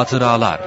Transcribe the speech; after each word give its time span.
Hatıralar 0.00 0.60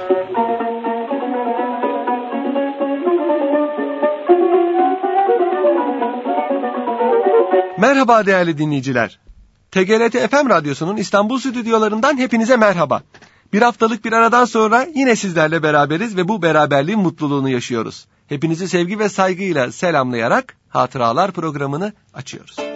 Merhaba 7.84 8.26
değerli 8.26 8.58
dinleyiciler. 8.58 9.18
TGRT 9.70 10.30
FM 10.30 10.48
Radyosu'nun 10.48 10.96
İstanbul 10.96 11.38
stüdyolarından 11.38 12.18
hepinize 12.18 12.56
merhaba. 12.56 13.02
Bir 13.52 13.62
haftalık 13.62 14.04
bir 14.04 14.12
aradan 14.12 14.44
sonra 14.44 14.86
yine 14.94 15.16
sizlerle 15.16 15.62
beraberiz 15.62 16.16
ve 16.16 16.28
bu 16.28 16.42
beraberliğin 16.42 17.00
mutluluğunu 17.00 17.48
yaşıyoruz. 17.48 18.06
Hepinizi 18.26 18.68
sevgi 18.68 18.98
ve 18.98 19.08
saygıyla 19.08 19.72
selamlayarak 19.72 20.56
Hatıralar 20.68 21.32
programını 21.32 21.92
açıyoruz. 22.14 22.73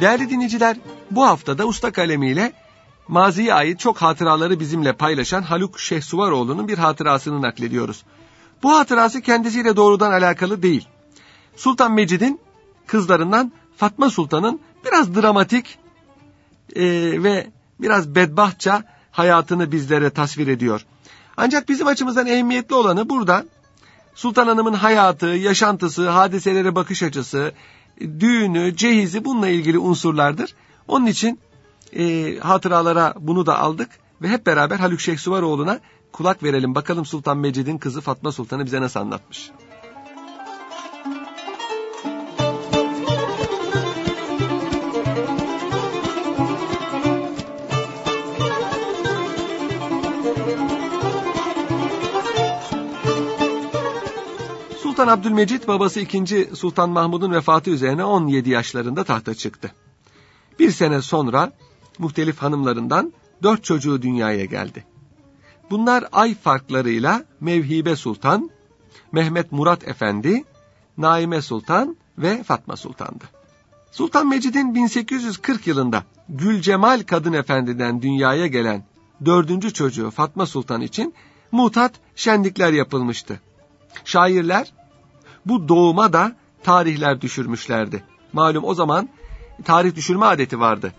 Değerli 0.00 0.30
dinleyiciler, 0.30 0.76
bu 1.10 1.26
haftada 1.26 1.66
usta 1.66 1.92
kalemiyle 1.92 2.52
maziye 3.08 3.54
ait 3.54 3.80
çok 3.80 3.96
hatıraları 3.96 4.60
bizimle 4.60 4.92
paylaşan 4.92 5.42
Haluk 5.42 5.80
Şehsuvaroğlu'nun 5.80 6.68
bir 6.68 6.78
hatırasını 6.78 7.42
naklediyoruz. 7.42 8.04
Bu 8.62 8.76
hatırası 8.76 9.20
kendisiyle 9.20 9.76
doğrudan 9.76 10.12
alakalı 10.12 10.62
değil. 10.62 10.88
Sultan 11.56 11.92
Mecid'in 11.92 12.40
kızlarından 12.86 13.52
Fatma 13.76 14.10
Sultan'ın 14.10 14.60
biraz 14.84 15.14
dramatik 15.14 15.78
e, 16.76 16.82
ve 17.22 17.46
biraz 17.80 18.14
bedbahtça 18.14 18.84
hayatını 19.10 19.72
bizlere 19.72 20.10
tasvir 20.10 20.48
ediyor. 20.48 20.86
Ancak 21.36 21.68
bizim 21.68 21.86
açımızdan 21.86 22.26
ehemmiyetli 22.26 22.74
olanı 22.74 23.08
burada 23.08 23.44
Sultan 24.14 24.46
Hanım'ın 24.46 24.72
hayatı, 24.72 25.26
yaşantısı, 25.26 26.08
hadiselere 26.08 26.74
bakış 26.74 27.02
açısı, 27.02 27.52
düğünü, 28.00 28.76
cehizi 28.76 29.24
bununla 29.24 29.48
ilgili 29.48 29.78
unsurlardır. 29.78 30.54
Onun 30.88 31.06
için 31.06 31.40
e, 31.92 32.36
hatıralara 32.38 33.14
bunu 33.20 33.46
da 33.46 33.58
aldık 33.58 33.90
ve 34.22 34.28
hep 34.28 34.46
beraber 34.46 34.76
Haluk 34.76 35.00
Şeyh 35.00 35.18
Suvaroğlu'na 35.18 35.80
kulak 36.12 36.42
verelim. 36.42 36.74
Bakalım 36.74 37.06
Sultan 37.06 37.38
Mecid'in 37.38 37.78
kızı 37.78 38.00
Fatma 38.00 38.32
Sultan'ı 38.32 38.66
bize 38.66 38.80
nasıl 38.80 39.00
anlatmış. 39.00 39.50
Sultan 54.96 55.18
Abdülmecit 55.18 55.68
babası 55.68 56.00
2. 56.00 56.50
Sultan 56.54 56.90
Mahmud'un 56.90 57.32
vefatı 57.32 57.70
üzerine 57.70 58.04
17 58.04 58.50
yaşlarında 58.50 59.04
tahta 59.04 59.34
çıktı. 59.34 59.72
Bir 60.58 60.70
sene 60.70 61.02
sonra 61.02 61.52
muhtelif 61.98 62.38
hanımlarından 62.38 63.12
dört 63.42 63.64
çocuğu 63.64 64.02
dünyaya 64.02 64.44
geldi. 64.44 64.84
Bunlar 65.70 66.04
ay 66.12 66.34
farklarıyla 66.34 67.24
Mevhibe 67.40 67.96
Sultan, 67.96 68.50
Mehmet 69.12 69.52
Murat 69.52 69.88
Efendi, 69.88 70.44
Naime 70.98 71.42
Sultan 71.42 71.96
ve 72.18 72.42
Fatma 72.42 72.76
Sultan'dı. 72.76 73.24
Sultan 73.92 74.28
Mecid'in 74.28 74.74
1840 74.74 75.66
yılında 75.66 76.04
Gülcemal 76.28 77.02
Kadın 77.06 77.32
Efendi'den 77.32 78.02
dünyaya 78.02 78.46
gelen 78.46 78.84
dördüncü 79.24 79.72
çocuğu 79.72 80.10
Fatma 80.10 80.46
Sultan 80.46 80.80
için 80.80 81.14
mutat 81.52 81.92
şenlikler 82.14 82.72
yapılmıştı. 82.72 83.40
Şairler 84.04 84.75
bu 85.46 85.68
doğuma 85.68 86.12
da 86.12 86.36
tarihler 86.62 87.20
düşürmüşlerdi. 87.20 88.04
Malum 88.32 88.64
o 88.64 88.74
zaman 88.74 89.08
tarih 89.64 89.94
düşürme 89.94 90.26
adeti 90.26 90.60
vardı. 90.60 90.92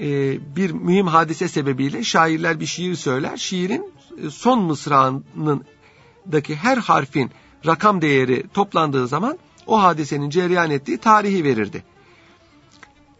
Ee, 0.00 0.56
bir 0.56 0.70
mühim 0.70 1.06
hadise 1.06 1.48
sebebiyle 1.48 2.04
şairler 2.04 2.60
bir 2.60 2.66
şiir 2.66 2.94
söyler. 2.94 3.36
Şiirin 3.36 3.92
e, 4.24 4.30
son 4.30 4.62
mısrağındaki 4.62 6.56
her 6.56 6.78
harfin 6.78 7.30
rakam 7.66 8.02
değeri 8.02 8.44
toplandığı 8.54 9.08
zaman 9.08 9.38
o 9.66 9.82
hadisenin 9.82 10.30
cereyan 10.30 10.70
ettiği 10.70 10.98
tarihi 10.98 11.44
verirdi. 11.44 11.84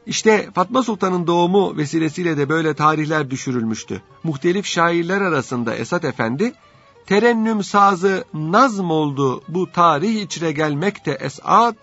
İşte 0.06 0.48
Fatma 0.54 0.82
Sultan'ın 0.82 1.26
doğumu 1.26 1.76
vesilesiyle 1.76 2.36
de 2.36 2.48
böyle 2.48 2.74
tarihler 2.74 3.30
düşürülmüştü. 3.30 4.02
Muhtelif 4.22 4.66
şairler 4.66 5.20
arasında 5.20 5.74
Esat 5.74 6.04
Efendi 6.04 6.52
terennüm 7.08 7.64
sazı 7.64 8.24
nazm 8.34 8.90
oldu 8.90 9.42
bu 9.48 9.72
tarih 9.72 10.22
içre 10.22 10.52
gelmekte 10.52 11.10
esat, 11.10 11.76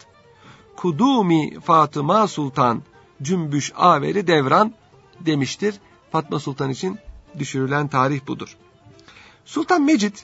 kudumi 0.75 1.59
Fatıma 1.59 2.28
Sultan, 2.28 2.84
cümbüş 3.22 3.74
averi 3.75 4.28
devran 4.28 4.74
demiştir. 5.19 5.75
Fatma 6.12 6.40
Sultan 6.40 6.69
için 6.69 7.00
düşürülen 7.40 7.88
tarih 7.88 8.28
budur. 8.28 8.58
Sultan 9.46 9.81
Mecid 9.81 10.16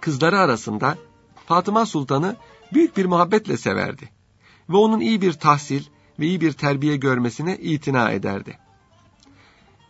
kızları 0.00 0.38
arasında 0.38 0.98
Fatıma 1.46 1.86
Sultan'ı 1.86 2.36
büyük 2.72 2.96
bir 2.96 3.04
muhabbetle 3.04 3.56
severdi 3.56 4.10
ve 4.68 4.76
onun 4.76 5.00
iyi 5.00 5.22
bir 5.22 5.32
tahsil 5.32 5.84
ve 6.18 6.26
iyi 6.26 6.40
bir 6.40 6.52
terbiye 6.52 6.96
görmesine 6.96 7.56
itina 7.56 8.10
ederdi. 8.10 8.58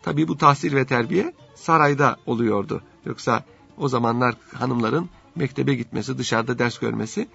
Tabi 0.01 0.27
bu 0.27 0.37
tahsil 0.37 0.75
ve 0.75 0.85
terbiye 0.85 1.33
sarayda 1.55 2.17
oluyordu. 2.25 2.81
Yoksa 3.05 3.43
o 3.77 3.87
zamanlar 3.87 4.35
hanımların 4.53 5.09
mektebe 5.35 5.75
gitmesi, 5.75 6.17
dışarıda 6.17 6.59
ders 6.59 6.77
görmesi 6.77 7.27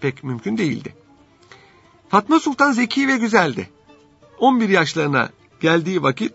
pek 0.00 0.24
mümkün 0.24 0.58
değildi. 0.58 0.94
Fatma 2.08 2.40
Sultan 2.40 2.72
zeki 2.72 3.08
ve 3.08 3.16
güzeldi. 3.16 3.70
11 4.38 4.68
yaşlarına 4.68 5.30
geldiği 5.60 6.02
vakit 6.02 6.32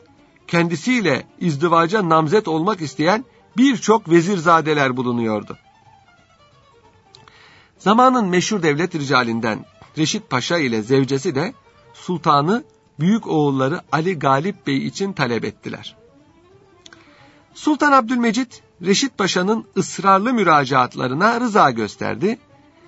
kendisiyle 0.48 1.28
izdivaca 1.40 2.10
namzet 2.10 2.48
olmak 2.48 2.82
isteyen 2.82 3.26
birçok 3.58 4.10
vezirzadeler 4.10 4.98
bulunuyordu. 4.98 5.58
Zamanın 7.78 8.26
meşhur 8.26 8.64
devlet 8.64 8.96
ricalinden 8.96 9.66
Reşit 9.98 10.30
Paşa 10.30 10.58
ile 10.58 10.82
zevcesi 10.82 11.36
de 11.36 11.54
sultanı 11.94 12.64
büyük 13.00 13.28
oğulları 13.28 13.82
Ali 13.92 14.20
Galip 14.20 14.68
Bey 14.68 14.88
için 14.88 15.14
talep 15.14 15.46
ettiler. 15.46 15.96
Sultan 17.56 17.92
Abdülmecit 17.92 18.62
Reşit 18.82 19.18
Paşa'nın 19.18 19.66
ısrarlı 19.78 20.34
müracaatlarına 20.34 21.40
rıza 21.40 21.72
gösterdi 21.72 22.40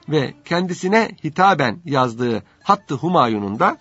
ve 0.10 0.34
kendisine 0.46 1.12
hitaben 1.24 1.80
yazdığı 1.86 2.44
Hattı 2.64 2.96
Humayun'un 2.96 3.60
da 3.60 3.78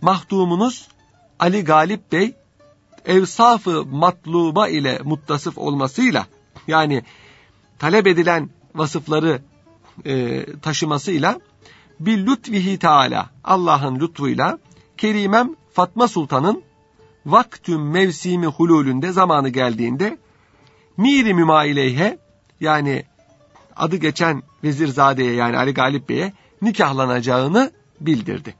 mahdumunuz 0.00 0.88
Ali 1.38 1.64
Galip 1.64 2.12
Bey 2.12 2.34
evsafı 3.06 3.84
matluba 3.86 4.68
ile 4.68 5.00
muttasıf 5.04 5.58
olmasıyla 5.58 6.26
yani 6.66 7.02
talep 7.78 8.06
edilen 8.06 8.50
vasıfları 8.74 9.42
e, 10.04 10.44
taşımasıyla 10.60 11.40
bir 12.00 12.26
lütvihi 12.26 12.78
teala 12.78 13.30
Allah'ın 13.44 14.00
lütfuyla 14.00 14.58
Kerimem 14.96 15.56
Fatma 15.72 16.08
Sultan'ın 16.08 16.62
vaktüm 17.26 17.90
mevsimi 17.90 18.46
hululünde 18.46 19.12
zamanı 19.12 19.48
geldiğinde 19.48 20.18
miri 20.96 21.34
mümaileyhe 21.34 22.18
yani 22.60 23.04
adı 23.76 23.96
geçen 23.96 24.42
Vezirzade'ye 24.64 25.32
yani 25.32 25.56
Ali 25.56 25.74
Galip 25.74 26.08
Bey'e 26.08 26.32
nikahlanacağını 26.62 27.72
bildirdi. 28.00 28.54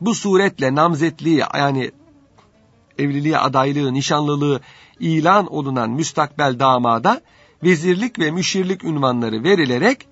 Bu 0.00 0.14
suretle 0.14 0.74
namzetliği 0.74 1.42
yani 1.54 1.90
evliliğe 2.98 3.38
adaylığı, 3.38 3.94
nişanlılığı 3.94 4.60
ilan 5.00 5.46
olunan 5.46 5.90
müstakbel 5.90 6.58
damada 6.58 7.20
vezirlik 7.62 8.18
ve 8.18 8.30
müşirlik 8.30 8.84
ünvanları 8.84 9.42
verilerek 9.42 10.06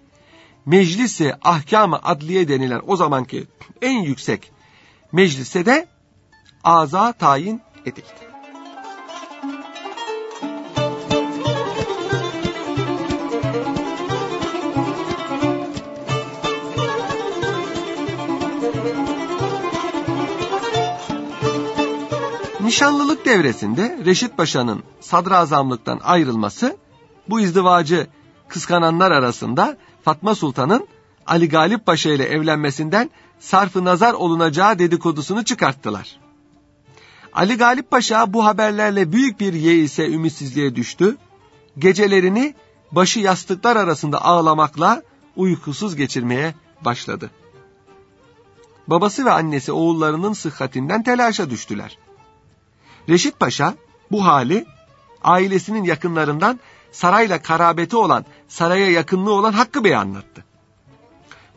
meclisi 0.67 1.35
ahkam 1.43 2.01
adliye 2.03 2.49
denilen 2.49 2.81
o 2.87 2.97
zamanki 2.97 3.45
en 3.83 4.03
yüksek 4.03 4.53
meclise 5.13 5.67
de 5.67 5.87
aza 6.65 7.13
tayin 7.13 7.61
edildi. 7.87 8.33
Nişanlılık 22.61 23.25
devresinde 23.25 23.99
Reşit 24.05 24.37
Paşa'nın 24.37 24.83
sadrazamlıktan 25.01 26.01
ayrılması 26.05 26.77
bu 27.29 27.41
izdivacı 27.41 28.07
kıskananlar 28.49 29.11
arasında 29.11 29.77
Fatma 30.03 30.35
Sultan'ın 30.35 30.89
Ali 31.27 31.49
Galip 31.49 31.87
Paşa 31.87 32.11
ile 32.11 32.25
evlenmesinden 32.25 33.11
sarfı 33.41 33.85
nazar 33.85 34.13
olunacağı 34.15 34.79
dedikodusunu 34.79 35.45
çıkarttılar. 35.45 36.22
Ali 37.35 37.57
Galip 37.57 37.91
Paşa 37.91 38.33
bu 38.33 38.45
haberlerle 38.45 39.13
büyük 39.13 39.41
bir 39.41 39.53
yeise 39.53 40.09
ümitsizliğe 40.09 40.77
düştü. 40.77 41.17
Gecelerini 41.79 42.55
başı 42.93 43.21
yastıklar 43.21 43.77
arasında 43.77 44.25
ağlamakla 44.25 45.03
uykusuz 45.37 45.97
geçirmeye 45.97 46.55
başladı. 46.81 47.31
Babası 48.87 49.25
ve 49.25 49.31
annesi 49.31 49.73
oğullarının 49.73 50.33
sıhhatinden 50.33 51.03
telaşa 51.03 51.51
düştüler. 51.51 51.99
Reşit 53.09 53.41
Paşa 53.41 53.75
bu 54.11 54.25
hali 54.25 54.67
ailesinin 55.25 55.85
yakınlarından 55.85 56.61
sarayla 56.93 57.43
karabeti 57.43 57.97
olan, 57.97 58.25
saraya 58.49 58.91
yakınlığı 58.91 59.33
olan 59.33 59.53
Hakkı 59.53 59.85
Bey'e 59.85 59.97
anlattı. 59.97 60.45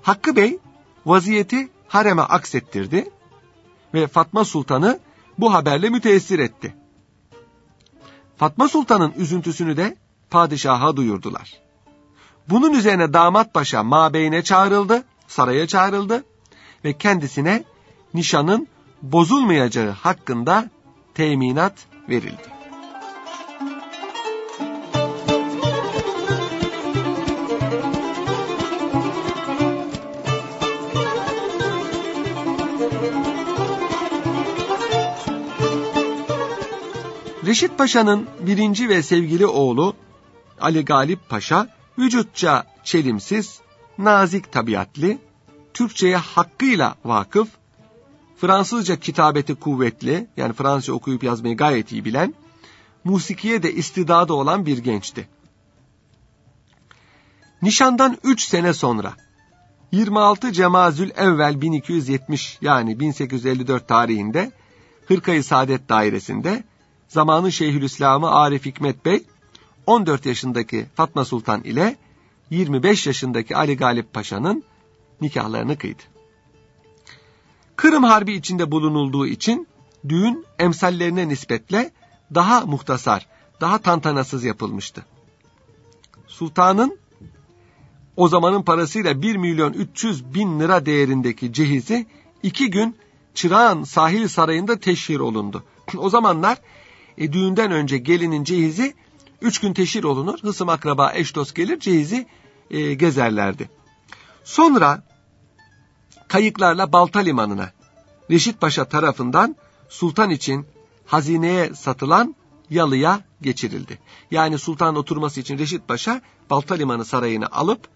Hakkı 0.01 0.36
Bey 0.36 0.60
vaziyeti 1.06 1.69
hareme 1.88 2.21
aksettirdi 2.21 3.10
ve 3.94 4.07
Fatma 4.07 4.45
Sultan'ı 4.45 5.00
bu 5.40 5.54
haberle 5.54 5.90
müteessir 5.90 6.40
etti. 6.40 6.76
Fatma 8.38 8.68
Sultan'ın 8.68 9.14
üzüntüsünü 9.18 9.78
de 9.78 9.98
padişaha 10.30 10.98
duyurdular. 10.98 11.54
Bunun 12.50 12.74
üzerine 12.74 13.14
damat 13.14 13.54
paşa 13.54 13.84
mabeyine 13.84 14.44
çağrıldı, 14.44 15.04
saraya 15.28 15.68
çağrıldı 15.68 16.24
ve 16.86 16.98
kendisine 16.98 17.64
nişanın 18.14 18.68
bozulmayacağı 19.02 19.90
hakkında 19.90 20.70
teminat 21.14 21.74
verildi. 22.10 22.55
Reşit 37.45 37.77
Paşa'nın 37.77 38.27
birinci 38.39 38.89
ve 38.89 39.03
sevgili 39.03 39.45
oğlu 39.45 39.95
Ali 40.62 40.86
Galip 40.86 41.30
Paşa 41.30 41.69
vücutça 41.97 42.65
çelimsiz, 42.83 43.59
nazik 43.97 44.51
tabiatli, 44.51 45.18
Türkçe'ye 45.74 46.18
hakkıyla 46.18 46.95
vakıf, 47.06 47.50
Fransızca 48.38 49.00
kitabeti 49.00 49.56
kuvvetli, 49.56 50.27
yani 50.38 50.53
Fransızca 50.53 50.94
okuyup 50.94 51.24
yazmayı 51.24 51.57
gayet 51.57 51.92
iyi 51.92 52.06
bilen, 52.06 52.33
musikiye 53.03 53.63
de 53.63 53.74
istidadı 53.74 54.33
olan 54.33 54.65
bir 54.65 54.77
gençti. 54.77 55.27
Nişandan 57.62 58.18
3 58.24 58.42
sene 58.42 58.74
sonra 58.74 59.13
26 59.92 60.51
Cemazül 60.51 61.09
Evvel 61.15 61.62
1270 61.62 62.57
yani 62.62 63.00
1854 63.00 63.88
tarihinde 63.88 64.51
Hırkayı 65.07 65.44
Saadet 65.44 65.89
Dairesi'nde 65.89 66.63
zamanın 67.07 67.50
Şeyhülislam'ı 67.50 68.31
Arif 68.31 68.66
Hikmet 68.66 69.06
Bey 69.06 69.24
14 69.86 70.25
yaşındaki 70.25 70.86
Fatma 70.96 71.25
Sultan 71.25 71.63
ile 71.63 71.98
25 72.50 73.07
yaşındaki 73.07 73.56
Ali 73.56 73.78
Galip 73.78 74.13
Paşa'nın 74.13 74.63
nikahlarını 75.22 75.78
kıydı. 75.78 76.02
Kırım 77.75 78.04
Harbi 78.04 78.34
içinde 78.34 78.72
bulunulduğu 78.72 79.28
için 79.28 79.68
düğün 80.10 80.46
emsallerine 80.60 81.28
nispetle 81.28 81.92
daha 82.36 82.62
muhtasar, 82.62 83.28
daha 83.62 83.78
tantanasız 83.78 84.44
yapılmıştı. 84.44 85.06
Sultanın 86.28 87.00
o 88.18 88.28
zamanın 88.28 88.62
parasıyla 88.62 89.22
1 89.22 89.36
milyon 89.36 89.74
300 89.74 90.34
bin 90.34 90.60
lira 90.60 90.86
değerindeki 90.86 91.54
cehizi 91.54 92.07
iki 92.44 92.72
gün 92.72 92.98
Çırağan 93.34 93.84
sahil 93.84 94.28
sarayında 94.28 94.80
teşhir 94.80 95.19
olundu. 95.19 95.63
O 95.98 96.10
zamanlar 96.10 96.57
e, 97.18 97.34
düğünden 97.34 97.72
önce 97.72 97.98
gelinin 97.98 98.44
cehizi 98.44 98.94
üç 99.42 99.60
gün 99.60 99.74
teşhir 99.74 100.04
olunur. 100.04 100.40
Hısım 100.42 100.70
akraba 100.70 101.14
eş 101.14 101.36
dost 101.36 101.56
gelir 101.56 101.80
cehizi 101.80 102.28
e, 102.72 102.94
gezerlerdi. 102.94 103.70
Sonra 104.44 105.04
kayıklarla 106.28 106.92
Balta 106.92 107.20
Limanı'na 107.20 107.72
Reşit 108.32 108.62
Paşa 108.62 108.86
tarafından 108.86 109.56
sultan 109.90 110.30
için 110.30 110.66
hazineye 111.06 111.74
satılan 111.74 112.36
yalıya 112.70 113.22
geçirildi. 113.42 114.00
Yani 114.32 114.58
sultan 114.58 114.96
oturması 114.96 115.40
için 115.40 115.58
Reşit 115.58 115.88
Paşa 115.88 116.22
Balta 116.50 116.76
Limanı 116.76 117.06
sarayını 117.06 117.52
alıp 117.52 117.88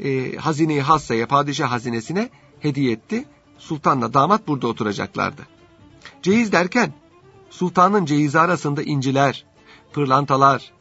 e, 0.00 0.36
hazineyi 0.36 0.82
hassaya, 0.82 1.28
padişah 1.28 1.70
hazinesine 1.70 2.28
hediye 2.60 2.92
etti. 2.92 3.24
Sultanla 3.58 4.14
damat 4.14 4.48
burada 4.48 4.66
oturacaklardı. 4.66 5.42
Ceyiz 6.22 6.52
derken 6.52 6.92
sultanın 7.50 8.04
ceyizi 8.04 8.40
arasında 8.40 8.82
inciler, 8.82 9.44
pırlantalar, 9.92 10.72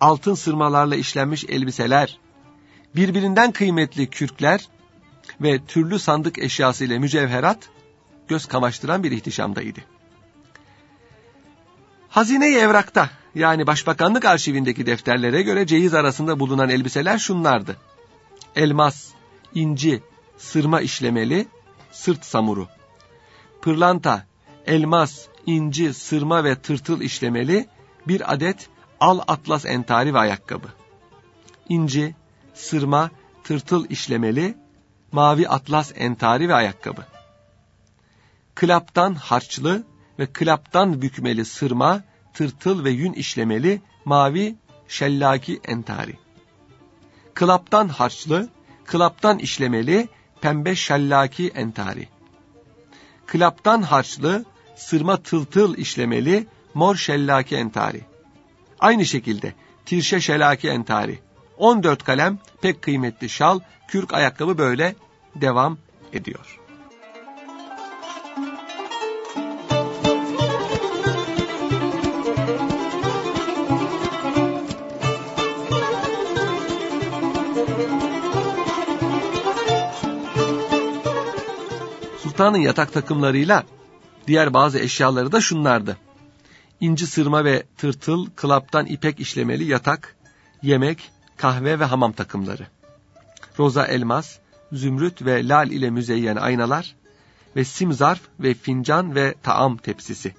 altın 0.00 0.34
sırmalarla 0.34 0.96
işlenmiş 0.96 1.44
elbiseler, 1.44 2.18
birbirinden 2.96 3.52
kıymetli 3.52 4.10
kürkler 4.10 4.68
ve 5.40 5.64
türlü 5.64 5.98
sandık 5.98 6.38
eşyası 6.38 6.84
ile 6.84 6.98
mücevherat 6.98 7.68
göz 8.28 8.46
kamaştıran 8.46 9.02
bir 9.02 9.12
ihtişamdaydı. 9.12 9.80
Hazine-i 12.08 12.54
evrakta 12.54 13.10
yani 13.34 13.66
başbakanlık 13.66 14.24
arşivindeki 14.24 14.86
defterlere 14.86 15.42
göre 15.42 15.66
ceyiz 15.66 15.94
arasında 15.94 16.40
bulunan 16.40 16.68
elbiseler 16.68 17.18
şunlardı. 17.18 17.76
Elmas, 18.56 19.08
inci, 19.54 20.02
sırma 20.38 20.80
işlemeli, 20.80 21.46
sırt 21.92 22.24
samuru. 22.24 22.68
Pırlanta, 23.62 24.26
elmas, 24.66 25.26
inci, 25.46 25.94
sırma 25.94 26.44
ve 26.44 26.54
tırtıl 26.54 27.00
işlemeli 27.00 27.68
bir 28.08 28.32
adet 28.32 28.68
al 29.00 29.20
atlas 29.26 29.64
entari 29.66 30.14
ve 30.14 30.18
ayakkabı. 30.18 30.68
İnci, 31.68 32.14
sırma, 32.54 33.10
tırtıl 33.44 33.90
işlemeli 33.90 34.56
mavi 35.12 35.48
atlas 35.48 35.92
entari 35.96 36.48
ve 36.48 36.54
ayakkabı. 36.54 37.04
Klaptan 38.54 39.14
harçlı 39.14 39.84
ve 40.18 40.26
klaptan 40.26 41.02
bükmeli 41.02 41.44
sırma, 41.44 42.02
tırtıl 42.34 42.84
ve 42.84 42.90
yün 42.90 43.12
işlemeli 43.12 43.82
mavi 44.04 44.56
şellaki 44.88 45.60
entari. 45.68 46.18
Klaptan 47.34 47.88
harçlı, 47.88 48.48
klaptan 48.84 49.38
işlemeli 49.38 50.08
pembe 50.40 50.76
şellaki 50.76 51.48
entari. 51.48 52.08
Klaptan 53.26 53.82
harçlı, 53.82 54.44
sırma 54.76 55.16
tıltıl 55.16 55.76
işlemeli 55.76 56.46
mor 56.74 56.96
şellaki 56.96 57.56
entari. 57.56 58.00
Aynı 58.80 59.06
şekilde 59.06 59.54
tirşe 59.86 60.20
şelaki 60.20 60.68
entari. 60.68 61.18
14 61.58 62.04
kalem 62.04 62.38
pek 62.60 62.82
kıymetli 62.82 63.28
şal, 63.28 63.60
kürk 63.88 64.14
ayakkabı 64.14 64.58
böyle 64.58 64.94
devam 65.34 65.78
ediyor. 66.12 66.60
Sultanın 82.22 82.58
yatak 82.58 82.92
takımlarıyla 82.92 83.64
diğer 84.26 84.54
bazı 84.54 84.78
eşyaları 84.78 85.32
da 85.32 85.40
şunlardı. 85.40 85.96
İnci 86.80 87.06
sırma 87.06 87.44
ve 87.44 87.62
tırtıl, 87.76 88.26
klaptan 88.36 88.86
ipek 88.86 89.20
işlemeli 89.20 89.64
yatak, 89.64 90.16
yemek, 90.62 91.10
kahve 91.36 91.80
ve 91.80 91.84
hamam 91.84 92.12
takımları. 92.12 92.66
Roza 93.58 93.86
elmas, 93.86 94.38
zümrüt 94.72 95.22
ve 95.22 95.48
lal 95.48 95.70
ile 95.70 95.90
müzeyyen 95.90 96.36
aynalar 96.36 96.94
ve 97.56 97.64
sim 97.64 97.92
zarf 97.92 98.20
ve 98.40 98.54
fincan 98.54 99.14
ve 99.14 99.34
taam 99.42 99.76
tepsisi. 99.76 100.34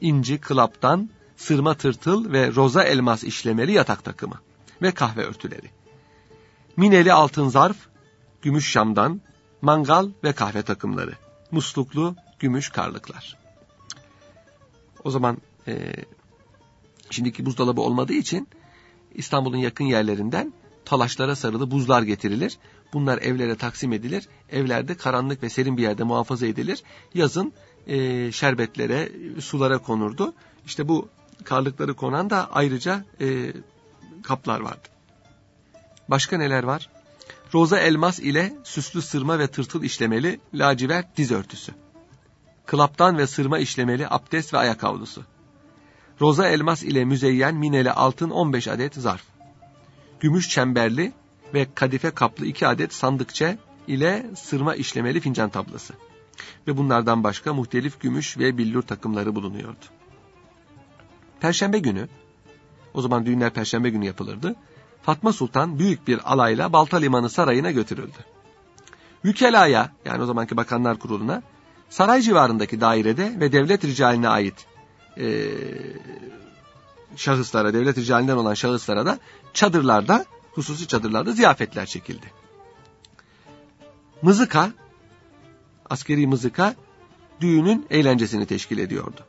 İnci, 0.00 0.40
klaptan, 0.40 1.10
sırma 1.36 1.74
tırtıl 1.74 2.32
ve 2.32 2.54
roza 2.54 2.84
elmas 2.84 3.24
işlemeli 3.24 3.72
yatak 3.72 4.04
takımı 4.04 4.40
ve 4.82 4.92
kahve 4.92 5.24
örtüleri. 5.24 5.70
Mineli 6.76 7.12
altın 7.12 7.48
zarf, 7.48 7.76
gümüş 8.42 8.70
şamdan, 8.70 9.20
mangal 9.62 10.08
ve 10.24 10.32
kahve 10.32 10.62
takımları 10.62 11.12
musluklu 11.52 12.16
gümüş 12.42 12.68
karlıklar. 12.68 13.36
o 15.04 15.10
zaman 15.10 15.38
e, 15.68 15.92
şimdiki 17.10 17.46
buzdolabı 17.46 17.80
olmadığı 17.80 18.12
için 18.12 18.48
İstanbul'un 19.14 19.56
yakın 19.56 19.84
yerlerinden 19.84 20.52
talaşlara 20.84 21.36
sarılı 21.36 21.70
buzlar 21.70 22.02
getirilir. 22.02 22.58
Bunlar 22.92 23.18
evlere 23.18 23.56
taksim 23.56 23.92
edilir. 23.92 24.28
Evlerde 24.50 24.94
karanlık 24.94 25.42
ve 25.42 25.50
serin 25.50 25.76
bir 25.76 25.82
yerde 25.82 26.02
muhafaza 26.02 26.46
edilir. 26.46 26.82
Yazın 27.14 27.52
e, 27.86 28.32
şerbetlere, 28.32 29.12
sulara 29.40 29.78
konurdu. 29.78 30.34
İşte 30.66 30.88
bu 30.88 31.08
karlıkları 31.44 31.94
konan 31.94 32.30
da 32.30 32.52
ayrıca 32.52 33.04
e, 33.20 33.52
kaplar 34.22 34.60
vardı. 34.60 34.88
Başka 36.08 36.38
neler 36.38 36.62
var? 36.62 36.90
Roza 37.54 37.78
elmas 37.78 38.18
ile 38.20 38.52
süslü 38.64 39.02
sırma 39.02 39.38
ve 39.38 39.46
tırtıl 39.46 39.82
işlemeli 39.82 40.40
lacivert 40.54 41.16
diz 41.16 41.30
örtüsü. 41.30 41.72
Klaptan 42.66 43.18
ve 43.18 43.26
sırma 43.26 43.58
işlemeli 43.58 44.06
abdest 44.10 44.54
ve 44.54 44.58
ayak 44.58 44.82
havlusu. 44.82 45.24
Roza 46.20 46.48
elmas 46.48 46.82
ile 46.82 47.04
müzeyyen 47.04 47.54
mineli 47.54 47.90
altın 47.92 48.30
15 48.30 48.68
adet 48.68 48.94
zarf. 48.94 49.24
Gümüş 50.20 50.48
çemberli 50.48 51.12
ve 51.54 51.66
kadife 51.74 52.10
kaplı 52.10 52.46
2 52.46 52.66
adet 52.66 52.94
sandıkçe 52.94 53.58
ile 53.86 54.26
sırma 54.36 54.74
işlemeli 54.74 55.20
fincan 55.20 55.50
tablası. 55.50 55.94
Ve 56.66 56.76
bunlardan 56.76 57.24
başka 57.24 57.54
muhtelif 57.54 58.00
gümüş 58.00 58.38
ve 58.38 58.58
billur 58.58 58.82
takımları 58.82 59.34
bulunuyordu. 59.34 59.84
Perşembe 61.40 61.78
günü, 61.78 62.08
o 62.94 63.02
zaman 63.02 63.26
düğünler 63.26 63.50
perşembe 63.50 63.90
günü 63.90 64.06
yapılırdı. 64.06 64.56
Fatma 65.02 65.32
Sultan 65.32 65.78
büyük 65.78 66.08
bir 66.08 66.32
alayla 66.32 66.72
Balta 66.72 66.96
Limanı 66.96 67.30
Sarayı'na 67.30 67.70
götürüldü. 67.70 68.18
Vükelaya 69.24 69.92
yani 70.04 70.22
o 70.22 70.26
zamanki 70.26 70.56
Bakanlar 70.56 70.98
Kurulu'na 70.98 71.42
saray 71.92 72.20
civarındaki 72.20 72.80
dairede 72.80 73.40
ve 73.40 73.52
devlet 73.52 73.84
ricaline 73.84 74.28
ait 74.28 74.66
e, 75.18 75.48
şahıslara, 77.16 77.74
devlet 77.74 77.98
ricalinden 77.98 78.36
olan 78.36 78.54
şahıslara 78.54 79.06
da 79.06 79.18
çadırlarda, 79.52 80.24
hususi 80.52 80.88
çadırlarda 80.88 81.32
ziyafetler 81.32 81.86
çekildi. 81.86 82.26
Mızıka, 84.22 84.72
askeri 85.90 86.26
mızıka 86.26 86.74
düğünün 87.40 87.86
eğlencesini 87.90 88.46
teşkil 88.46 88.78
ediyordu. 88.78 89.20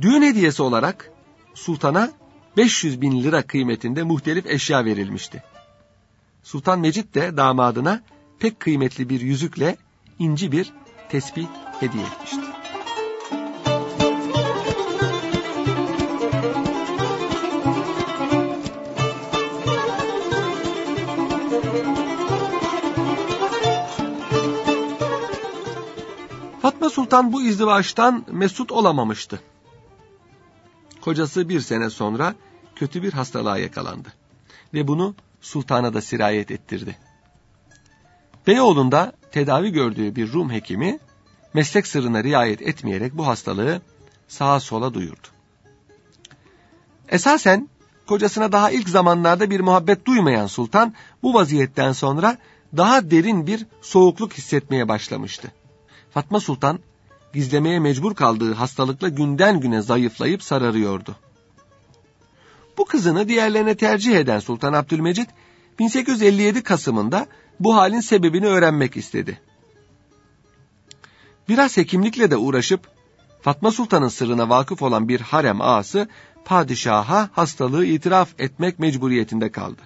Düğün 0.00 0.22
hediyesi 0.22 0.62
olarak 0.62 1.10
sultana 1.54 2.12
500 2.56 3.00
bin 3.00 3.22
lira 3.22 3.42
kıymetinde 3.42 4.02
muhtelif 4.02 4.46
eşya 4.46 4.84
verilmişti. 4.84 5.42
Sultan 6.42 6.80
Mecid 6.80 7.14
de 7.14 7.36
damadına 7.36 8.02
pek 8.38 8.60
kıymetli 8.60 9.08
bir 9.08 9.20
yüzükle 9.20 9.76
inci 10.18 10.52
bir 10.52 10.72
tespih 11.08 11.46
hediye 11.80 12.04
etmişti. 12.04 12.40
Fatma 26.62 26.90
Sultan 26.90 27.32
bu 27.32 27.42
izdivaçtan 27.42 28.24
mesut 28.30 28.72
olamamıştı. 28.72 29.40
Kocası 31.00 31.48
bir 31.48 31.60
sene 31.60 31.90
sonra 31.90 32.34
kötü 32.76 33.02
bir 33.02 33.12
hastalığa 33.12 33.58
yakalandı. 33.58 34.12
Ve 34.74 34.88
bunu 34.88 35.14
sultana 35.40 35.94
da 35.94 36.00
sirayet 36.00 36.50
ettirdi. 36.50 36.98
Beyoğlu'nda 38.46 39.12
tedavi 39.32 39.72
gördüğü 39.72 40.16
bir 40.16 40.32
Rum 40.32 40.50
hekimi 40.50 40.98
meslek 41.54 41.86
sırrına 41.86 42.24
riayet 42.24 42.62
etmeyerek 42.62 43.18
bu 43.18 43.26
hastalığı 43.26 43.82
sağa 44.28 44.60
sola 44.60 44.94
duyurdu. 44.94 45.28
Esasen 47.08 47.68
kocasına 48.06 48.52
daha 48.52 48.70
ilk 48.70 48.88
zamanlarda 48.88 49.50
bir 49.50 49.60
muhabbet 49.60 50.06
duymayan 50.06 50.46
sultan 50.46 50.94
bu 51.22 51.34
vaziyetten 51.34 51.92
sonra 51.92 52.38
daha 52.76 53.10
derin 53.10 53.46
bir 53.46 53.66
soğukluk 53.82 54.32
hissetmeye 54.32 54.88
başlamıştı. 54.88 55.52
Fatma 56.10 56.40
Sultan 56.40 56.78
gizlemeye 57.34 57.78
mecbur 57.78 58.14
kaldığı 58.14 58.54
hastalıkla 58.54 59.08
günden 59.08 59.60
güne 59.60 59.82
zayıflayıp 59.82 60.42
sararıyordu. 60.42 61.16
Bu 62.78 62.84
kızını 62.84 63.28
diğerlerine 63.28 63.74
tercih 63.74 64.16
eden 64.16 64.38
Sultan 64.38 64.72
Abdülmecit 64.72 65.28
1857 65.78 66.62
Kasım'ında 66.62 67.26
bu 67.60 67.76
halin 67.76 68.00
sebebini 68.00 68.46
öğrenmek 68.46 68.96
istedi. 68.96 69.40
Biraz 71.48 71.76
hekimlikle 71.76 72.30
de 72.30 72.36
uğraşıp 72.36 72.88
Fatma 73.42 73.70
Sultan'ın 73.70 74.08
sırrına 74.08 74.48
vakıf 74.48 74.82
olan 74.82 75.08
bir 75.08 75.20
harem 75.20 75.60
ağası 75.60 76.08
padişaha 76.44 77.28
hastalığı 77.32 77.86
itiraf 77.86 78.28
etmek 78.38 78.78
mecburiyetinde 78.78 79.52
kaldı. 79.52 79.82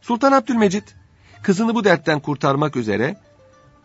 Sultan 0.00 0.32
Abdülmecit 0.32 0.94
kızını 1.42 1.74
bu 1.74 1.84
dertten 1.84 2.20
kurtarmak 2.20 2.76
üzere 2.76 3.16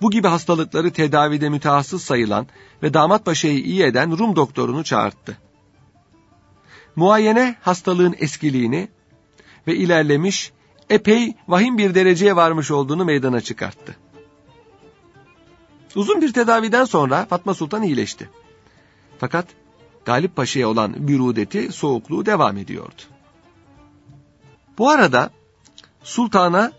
bu 0.02 0.12
gibi 0.12 0.28
hastalıkları 0.28 0.94
tedavide 0.94 1.50
mütehassıs 1.50 2.04
sayılan 2.04 2.48
ve 2.84 2.94
damat 2.94 3.26
paşayı 3.26 3.60
iyi 3.60 3.84
eden 3.84 4.18
Rum 4.18 4.36
doktorunu 4.36 4.84
çağırttı. 4.84 5.38
Muayene 6.96 7.56
hastalığın 7.62 8.16
eskiliğini 8.20 8.90
ve 9.68 9.76
ilerlemiş, 9.76 10.52
epey 10.90 11.34
vahim 11.48 11.78
bir 11.78 11.96
dereceye 11.96 12.36
varmış 12.36 12.72
olduğunu 12.72 13.06
meydana 13.06 13.42
çıkarttı. 13.42 13.96
Uzun 15.96 16.22
bir 16.22 16.34
tedaviden 16.34 16.86
sonra 16.86 17.26
Fatma 17.26 17.54
Sultan 17.54 17.84
iyileşti. 17.84 18.30
Fakat 19.20 19.48
Galip 20.06 20.36
Paşa'ya 20.36 20.70
olan 20.70 21.08
bürudeti, 21.08 21.72
soğukluğu 21.72 22.26
devam 22.26 22.58
ediyordu. 22.58 23.02
Bu 24.78 24.90
arada 24.90 25.30
sultana 26.04 26.72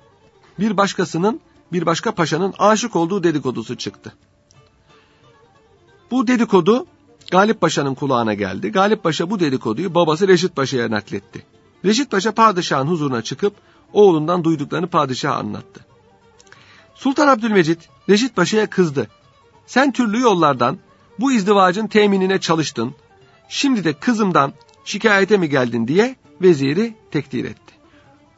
bir 0.58 0.76
başkasının 0.76 1.40
bir 1.72 1.86
başka 1.86 2.14
paşanın 2.14 2.54
aşık 2.58 2.96
olduğu 2.96 3.22
dedikodusu 3.22 3.76
çıktı. 3.76 4.14
Bu 6.10 6.26
dedikodu 6.26 6.86
Galip 7.30 7.60
Paşa'nın 7.60 7.94
kulağına 7.94 8.34
geldi. 8.34 8.72
Galip 8.72 9.02
Paşa 9.02 9.30
bu 9.30 9.40
dedikoduyu 9.40 9.94
babası 9.94 10.28
Reşit 10.28 10.56
Paşa'ya 10.56 10.90
nakletti. 10.90 11.46
Reşit 11.84 12.10
Paşa 12.10 12.32
padişahın 12.32 12.86
huzuruna 12.86 13.22
çıkıp 13.22 13.54
oğlundan 13.92 14.44
duyduklarını 14.44 14.86
padişaha 14.86 15.34
anlattı. 15.34 15.86
Sultan 16.94 17.28
Abdülmecit 17.28 17.88
Reşit 18.08 18.36
Paşa'ya 18.36 18.70
kızdı. 18.70 19.08
Sen 19.66 19.92
türlü 19.92 20.20
yollardan 20.20 20.78
bu 21.18 21.32
izdivacın 21.32 21.86
teminine 21.86 22.40
çalıştın. 22.40 22.94
Şimdi 23.48 23.84
de 23.84 23.92
kızımdan 23.92 24.52
şikayete 24.84 25.36
mi 25.36 25.48
geldin 25.48 25.88
diye 25.88 26.16
veziri 26.42 26.94
tekdir 27.10 27.44
etti. 27.44 27.74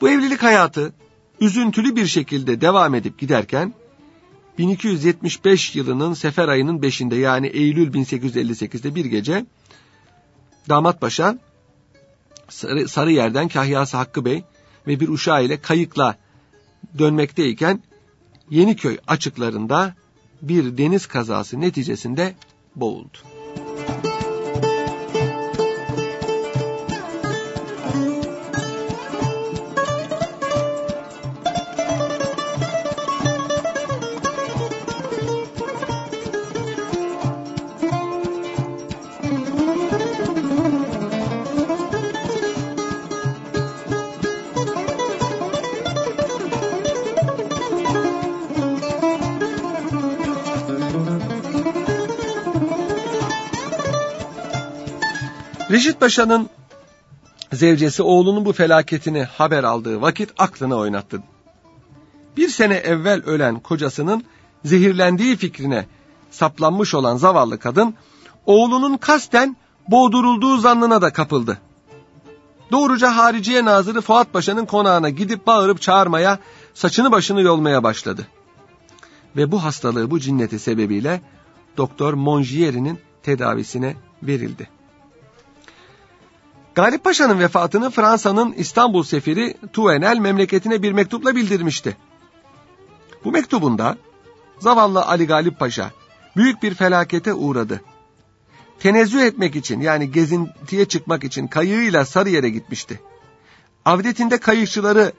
Bu 0.00 0.09
evlilik 0.09 0.42
hayatı 0.42 0.92
üzüntülü 1.40 1.97
bir 1.97 2.06
şekilde 2.06 2.61
devam 2.61 2.94
edip 2.94 3.18
giderken 3.18 3.75
1275 4.59 5.76
yılının 5.76 6.14
sefer 6.14 6.49
ayının 6.49 6.78
5'inde 6.78 7.14
yani 7.14 7.47
Eylül 7.47 7.92
1858'de 7.94 8.94
bir 8.94 9.04
gece 9.04 9.47
Damat 10.68 11.00
Paşa 11.00 11.38
Sarı, 12.49 12.88
Sarıyer'den 12.88 13.49
Kahyası 13.49 13.97
Hakkı 13.97 14.25
Bey 14.25 14.44
ve 14.86 15.00
bir 15.00 15.08
uşağı 15.08 15.44
ile 15.44 15.60
kayıkla 15.60 16.16
dönmekteyken 16.98 17.82
Yeniköy 18.50 18.98
açıklarında 19.06 19.94
bir 20.42 20.78
deniz 20.78 21.06
kazası 21.06 21.60
neticesinde 21.60 22.34
boğuldu. 22.76 23.18
Reşit 55.82 56.00
Paşa'nın 56.00 56.48
zevcesi 57.52 58.02
oğlunun 58.02 58.44
bu 58.44 58.52
felaketini 58.52 59.24
haber 59.24 59.64
aldığı 59.64 60.00
vakit 60.00 60.32
aklına 60.38 60.76
oynattı. 60.76 61.22
Bir 62.36 62.48
sene 62.48 62.74
evvel 62.74 63.22
ölen 63.22 63.60
kocasının 63.60 64.24
zehirlendiği 64.64 65.36
fikrine 65.36 65.86
saplanmış 66.30 66.94
olan 66.94 67.16
zavallı 67.16 67.58
kadın, 67.58 67.94
oğlunun 68.46 68.96
kasten 68.96 69.56
boğdurulduğu 69.88 70.56
zannına 70.56 71.02
da 71.02 71.12
kapıldı. 71.12 71.58
Doğruca 72.72 73.16
Hariciye 73.16 73.64
Nazırı 73.64 74.00
Fuat 74.00 74.32
Paşa'nın 74.32 74.66
konağına 74.66 75.08
gidip 75.08 75.46
bağırıp 75.46 75.80
çağırmaya, 75.80 76.38
saçını 76.74 77.12
başını 77.12 77.42
yolmaya 77.42 77.82
başladı. 77.82 78.26
Ve 79.36 79.52
bu 79.52 79.64
hastalığı, 79.64 80.10
bu 80.10 80.20
cinneti 80.20 80.58
sebebiyle 80.58 81.22
Doktor 81.76 82.14
Mongieri'nin 82.14 82.98
tedavisine 83.22 83.96
verildi. 84.22 84.81
Galip 86.74 87.04
Paşa'nın 87.04 87.38
vefatını 87.38 87.90
Fransa'nın 87.90 88.52
İstanbul 88.52 89.02
sefiri 89.02 89.54
Tuenel 89.72 90.18
memleketine 90.18 90.82
bir 90.82 90.92
mektupla 90.92 91.36
bildirmişti. 91.36 91.96
Bu 93.24 93.32
mektubunda 93.32 93.96
zavallı 94.58 95.02
Ali 95.02 95.26
Galip 95.26 95.58
Paşa 95.58 95.90
büyük 96.36 96.62
bir 96.62 96.74
felakete 96.74 97.34
uğradı. 97.34 97.80
Tenezzül 98.78 99.20
etmek 99.20 99.56
için 99.56 99.80
yani 99.80 100.12
gezintiye 100.12 100.84
çıkmak 100.84 101.24
için 101.24 101.46
kayığıyla 101.46 102.04
Sarıyer'e 102.04 102.48
gitmişti. 102.48 103.00
Avdetinde 103.84 104.38
kayıkçıları 104.38 105.12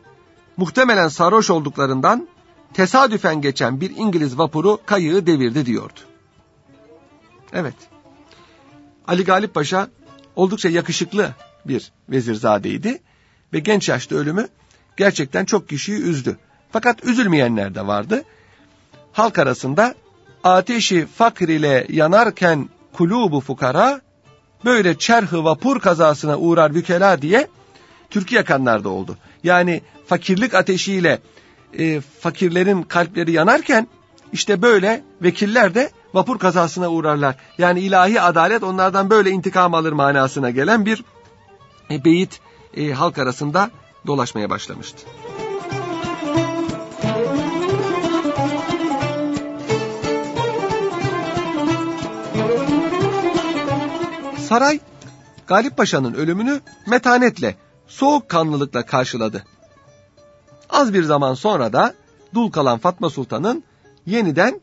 muhtemelen 0.58 1.08
sarhoş 1.08 1.50
olduklarından 1.50 2.28
tesadüfen 2.74 3.42
geçen 3.42 3.82
bir 3.82 3.98
İngiliz 3.98 4.38
vapuru 4.38 4.80
kayığı 4.86 5.28
devirdi 5.28 5.66
diyordu. 5.66 6.00
Evet. 7.54 7.76
Ali 9.08 9.24
Galip 9.24 9.54
Paşa 9.54 9.88
oldukça 10.36 10.70
yakışıklı 10.70 11.30
bir 11.66 11.92
vezirzadeydi 12.10 13.02
ve 13.54 13.60
genç 13.60 13.90
yaşta 13.90 14.16
ölümü 14.16 14.48
gerçekten 14.98 15.46
çok 15.46 15.70
kişiyi 15.70 16.02
üzdü. 16.02 16.38
Fakat 16.72 17.06
üzülmeyenler 17.06 17.76
de 17.76 17.88
vardı. 17.88 18.24
Halk 19.12 19.40
arasında 19.40 19.96
ateşi 20.44 21.06
fakir 21.06 21.48
ile 21.48 21.88
yanarken 21.90 22.70
kulubu 22.94 23.42
fukara 23.42 24.02
böyle 24.66 24.98
çerhı 24.98 25.44
vapur 25.44 25.80
kazasına 25.80 26.38
uğrar 26.38 26.76
vükela 26.76 27.22
diye 27.22 27.48
Türkiye 28.10 28.40
yakanlar 28.40 28.84
da 28.84 28.90
oldu. 28.90 29.18
Yani 29.44 29.82
fakirlik 30.06 30.54
ateşiyle 30.54 31.20
e, 31.80 32.02
fakirlerin 32.02 32.84
kalpleri 32.84 33.32
yanarken 33.32 33.88
işte 34.34 34.62
böyle 34.62 35.04
vekiller 35.22 35.76
de 35.76 35.92
vapur 36.14 36.40
kazasına 36.40 36.90
uğrarlar. 36.90 37.36
Yani 37.58 37.80
ilahi 37.80 38.22
adalet 38.22 38.64
onlardan 38.64 39.10
böyle 39.10 39.30
intikam 39.30 39.74
alır 39.74 39.92
manasına 39.92 40.50
gelen 40.50 40.86
bir 40.86 41.04
e, 41.92 42.06
beyit 42.06 42.40
e, 42.78 42.92
halk 42.92 43.18
arasında 43.18 43.72
dolaşmaya 44.08 44.50
başlamıştı. 44.50 44.98
Saray 54.38 54.80
Galip 55.48 55.78
Paşa'nın 55.78 56.14
ölümünü 56.14 56.62
metanetle, 56.88 57.56
soğukkanlılıkla 57.88 58.86
karşıladı. 58.86 59.44
Az 60.70 60.94
bir 60.94 61.04
zaman 61.04 61.34
sonra 61.34 61.74
da 61.74 61.94
dul 62.34 62.52
kalan 62.52 62.80
Fatma 62.80 63.10
Sultan'ın 63.10 63.64
yeniden 64.06 64.62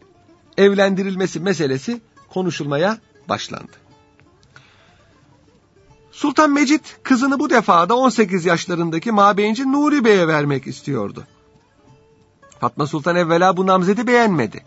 evlendirilmesi 0.57 1.41
meselesi 1.41 2.01
konuşulmaya 2.29 2.99
başlandı. 3.29 3.73
Sultan 6.13 6.51
Mecid 6.51 6.85
kızını 7.03 7.39
bu 7.39 7.51
defa 7.51 7.89
da 7.89 7.97
18 7.97 8.45
yaşlarındaki 8.45 9.13
Mabeyinci 9.13 9.73
Nuri 9.73 10.05
Bey'e 10.05 10.29
vermek 10.29 10.67
istiyordu. 10.67 11.27
Fatma 12.61 12.87
Sultan 12.87 13.17
evvela 13.17 13.57
bu 13.57 13.67
namzedi 13.67 14.07
beğenmedi. 14.07 14.65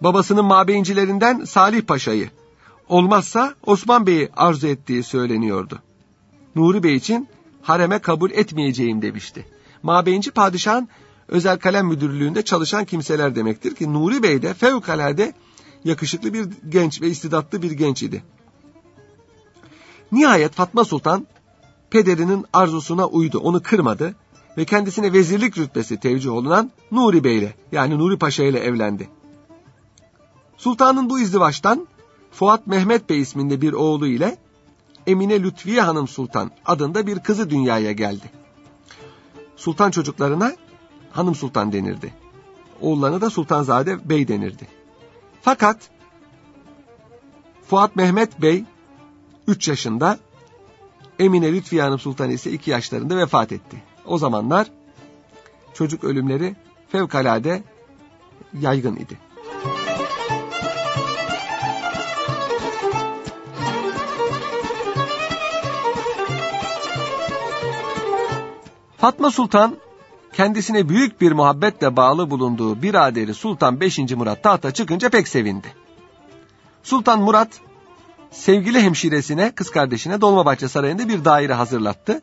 Babasının 0.00 0.44
mabeyincilerinden 0.44 1.44
Salih 1.44 1.82
Paşa'yı, 1.82 2.30
olmazsa 2.88 3.54
Osman 3.66 4.06
Bey'i 4.06 4.28
arzu 4.36 4.66
ettiği 4.66 5.02
söyleniyordu. 5.02 5.82
Nuri 6.56 6.82
Bey 6.82 6.94
için 6.94 7.28
hareme 7.62 7.98
kabul 7.98 8.30
etmeyeceğim 8.30 9.02
demişti. 9.02 9.46
Mabeyinci 9.82 10.30
padişahın 10.30 10.88
özel 11.28 11.58
kalem 11.58 11.86
müdürlüğünde 11.86 12.42
çalışan 12.42 12.84
kimseler 12.84 13.34
demektir 13.34 13.74
ki 13.74 13.92
Nuri 13.92 14.22
Bey 14.22 14.42
de 14.42 14.54
fevkalade 14.54 15.34
yakışıklı 15.84 16.34
bir 16.34 16.48
genç 16.68 17.02
ve 17.02 17.08
istidatlı 17.08 17.62
bir 17.62 17.70
genç 17.70 18.02
idi. 18.02 18.24
Nihayet 20.12 20.52
Fatma 20.52 20.84
Sultan 20.84 21.26
pederinin 21.90 22.44
arzusuna 22.52 23.06
uydu, 23.06 23.38
onu 23.38 23.62
kırmadı 23.62 24.14
ve 24.56 24.64
kendisine 24.64 25.12
vezirlik 25.12 25.58
rütbesi 25.58 26.00
tevcih 26.00 26.32
olunan 26.32 26.70
Nuri 26.90 27.24
Bey 27.24 27.38
ile 27.38 27.54
yani 27.72 27.98
Nuri 27.98 28.18
Paşa 28.18 28.44
ile 28.44 28.58
evlendi. 28.58 29.08
Sultanın 30.56 31.10
bu 31.10 31.20
izdivaçtan 31.20 31.88
Fuat 32.32 32.66
Mehmet 32.66 33.10
Bey 33.10 33.20
isminde 33.20 33.60
bir 33.60 33.72
oğlu 33.72 34.06
ile 34.06 34.38
Emine 35.06 35.42
Lütfiye 35.42 35.80
Hanım 35.80 36.08
Sultan 36.08 36.50
adında 36.64 37.06
bir 37.06 37.18
kızı 37.18 37.50
dünyaya 37.50 37.92
geldi. 37.92 38.30
Sultan 39.56 39.90
çocuklarına 39.90 40.52
Hanım 41.14 41.34
Sultan 41.34 41.72
denirdi. 41.72 42.14
Oğullarına 42.80 43.20
da 43.20 43.30
Sultanzade 43.30 44.08
Bey 44.08 44.28
denirdi. 44.28 44.68
Fakat 45.42 45.90
Fuat 47.66 47.96
Mehmet 47.96 48.42
Bey 48.42 48.64
3 49.46 49.68
yaşında, 49.68 50.18
Emine 51.18 51.52
Lütfiye 51.52 51.82
Hanım 51.82 51.98
Sultan 51.98 52.30
ise 52.30 52.50
2 52.50 52.70
yaşlarında 52.70 53.16
vefat 53.16 53.52
etti. 53.52 53.82
O 54.06 54.18
zamanlar 54.18 54.70
çocuk 55.74 56.04
ölümleri 56.04 56.56
fevkalade 56.88 57.62
yaygın 58.60 58.96
idi. 58.96 59.18
Fatma 68.96 69.30
Sultan 69.30 69.76
kendisine 70.36 70.88
büyük 70.88 71.20
bir 71.20 71.32
muhabbetle 71.32 71.96
bağlı 71.96 72.30
bulunduğu 72.30 72.82
biraderi 72.82 73.34
Sultan 73.34 73.80
5. 73.80 73.98
Murat 73.98 74.42
tahta 74.42 74.70
çıkınca 74.70 75.08
pek 75.08 75.28
sevindi. 75.28 75.74
Sultan 76.82 77.20
Murat 77.20 77.60
sevgili 78.30 78.80
hemşiresine, 78.80 79.50
kız 79.50 79.70
kardeşine 79.70 80.20
Dolmabahçe 80.20 80.68
Sarayı'nda 80.68 81.08
bir 81.08 81.24
daire 81.24 81.52
hazırlattı. 81.52 82.22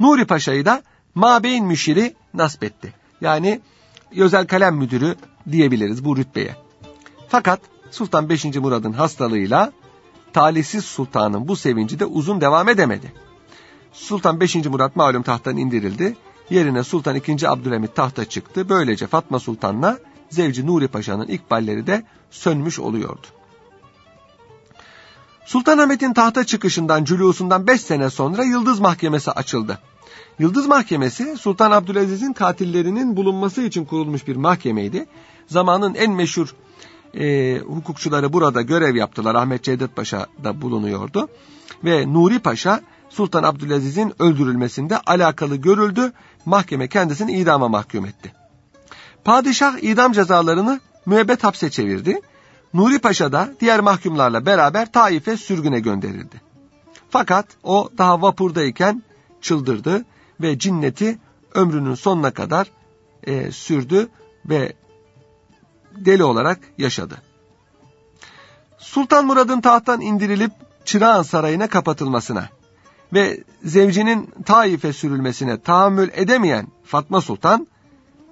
Nuri 0.00 0.24
Paşa'yı 0.24 0.64
da 0.64 0.82
Mabeyn 1.14 1.64
Müşiri 1.64 2.14
nasip 2.34 2.64
etti. 2.64 2.92
Yani 3.20 3.60
özel 4.16 4.46
kalem 4.46 4.76
müdürü 4.76 5.16
diyebiliriz 5.50 6.04
bu 6.04 6.16
rütbeye. 6.16 6.56
Fakat 7.28 7.60
Sultan 7.90 8.28
5. 8.28 8.44
Murad'ın 8.44 8.92
hastalığıyla 8.92 9.72
talihsiz 10.32 10.84
sultanın 10.84 11.48
bu 11.48 11.56
sevinci 11.56 12.00
de 12.00 12.04
uzun 12.04 12.40
devam 12.40 12.68
edemedi. 12.68 13.12
Sultan 13.92 14.40
5. 14.40 14.54
Murat 14.54 14.96
malum 14.96 15.22
tahttan 15.22 15.56
indirildi. 15.56 16.16
Yerine 16.52 16.84
Sultan 16.84 17.16
II. 17.16 17.46
Abdülhamit 17.46 17.94
tahta 17.94 18.24
çıktı. 18.24 18.68
Böylece 18.68 19.06
Fatma 19.06 19.38
Sultan'la 19.38 19.98
Zevci 20.30 20.66
Nuri 20.66 20.88
Paşa'nın 20.88 21.26
ikballeri 21.26 21.86
de 21.86 22.04
sönmüş 22.30 22.78
oluyordu. 22.78 23.26
Sultanahmet'in 25.46 26.12
tahta 26.12 26.44
çıkışından, 26.44 27.04
cülûsundan 27.04 27.66
5 27.66 27.80
sene 27.80 28.10
sonra 28.10 28.44
Yıldız 28.44 28.80
Mahkemesi 28.80 29.30
açıldı. 29.30 29.78
Yıldız 30.38 30.66
Mahkemesi 30.66 31.36
Sultan 31.36 31.70
Abdülaziz'in 31.70 32.32
katillerinin 32.32 33.16
bulunması 33.16 33.62
için 33.62 33.84
kurulmuş 33.84 34.26
bir 34.26 34.36
mahkemeydi. 34.36 35.06
Zamanın 35.46 35.94
en 35.94 36.12
meşhur 36.12 36.54
e, 37.14 37.58
hukukçuları 37.58 38.32
burada 38.32 38.62
görev 38.62 38.96
yaptılar. 38.96 39.34
Ahmet 39.34 39.62
Cevdet 39.62 39.96
Paşa 39.96 40.26
da 40.44 40.62
bulunuyordu. 40.62 41.28
Ve 41.84 42.12
Nuri 42.12 42.38
Paşa 42.38 42.80
Sultan 43.12 43.42
Abdülaziz'in 43.42 44.22
öldürülmesinde 44.22 44.98
alakalı 44.98 45.56
görüldü. 45.56 46.12
Mahkeme 46.46 46.88
kendisini 46.88 47.32
idama 47.32 47.68
mahkum 47.68 48.06
etti. 48.06 48.32
Padişah 49.24 49.78
idam 49.82 50.12
cezalarını 50.12 50.80
müebbet 51.06 51.44
hapse 51.44 51.70
çevirdi. 51.70 52.20
Nuri 52.74 52.98
Paşa 52.98 53.32
da 53.32 53.48
diğer 53.60 53.80
mahkumlarla 53.80 54.46
beraber 54.46 54.92
Taif'e 54.92 55.36
sürgüne 55.36 55.80
gönderildi. 55.80 56.40
Fakat 57.10 57.46
o 57.62 57.90
daha 57.98 58.22
vapurdayken 58.22 59.02
çıldırdı 59.40 60.04
ve 60.40 60.58
cinneti 60.58 61.18
ömrünün 61.54 61.94
sonuna 61.94 62.30
kadar 62.30 62.70
e, 63.22 63.52
sürdü 63.52 64.08
ve 64.46 64.72
deli 65.96 66.24
olarak 66.24 66.58
yaşadı. 66.78 67.16
Sultan 68.78 69.26
Murad'ın 69.26 69.60
tahttan 69.60 70.00
indirilip 70.00 70.52
Çırağan 70.84 71.22
Sarayı'na 71.22 71.68
kapatılmasına 71.68 72.48
ve 73.12 73.44
zevcinin 73.64 74.30
Taif'e 74.44 74.92
sürülmesine 74.92 75.60
tahammül 75.60 76.08
edemeyen 76.12 76.66
Fatma 76.84 77.20
Sultan, 77.20 77.66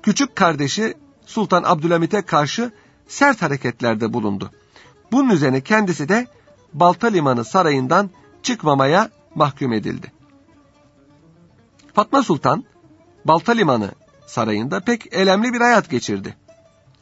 küçük 0.03 0.37
kardeşi 0.37 0.95
Sultan 1.27 1.63
Abdülhamit'e 1.67 2.23
karşı 2.23 2.73
sert 3.09 3.43
hareketlerde 3.43 4.13
bulundu. 4.13 4.51
Bunun 5.13 5.31
üzerine 5.31 5.61
kendisi 5.61 6.09
de 6.09 6.27
Balta 6.73 7.07
Limanı 7.07 7.45
sarayından 7.45 8.11
çıkmamaya 8.43 9.11
mahkum 9.35 9.73
edildi. 9.73 10.13
Fatma 11.95 12.23
Sultan, 12.23 12.65
Balta 13.25 13.53
Limanı 13.53 13.91
sarayında 14.27 14.81
pek 14.81 15.15
elemli 15.15 15.53
bir 15.53 15.61
hayat 15.61 15.91
geçirdi. 15.91 16.37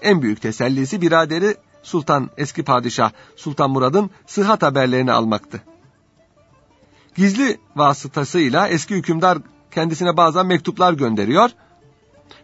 En 0.01 0.23
büyük 0.23 0.43
tesellisi 0.43 1.01
biraderi 1.01 1.57
Sultan 1.83 2.31
eski 2.37 2.63
padişah 2.63 3.11
Sultan 3.37 3.71
Murad'ın 3.71 4.11
sıhhat 4.27 4.63
haberlerini 4.63 5.13
almaktı. 5.13 5.63
Gizli 7.19 7.59
vasıtasıyla 7.77 8.69
eski 8.69 8.95
hükümdar 8.95 9.39
kendisine 9.71 10.17
bazen 10.17 10.47
mektuplar 10.47 10.93
gönderiyor 10.93 11.51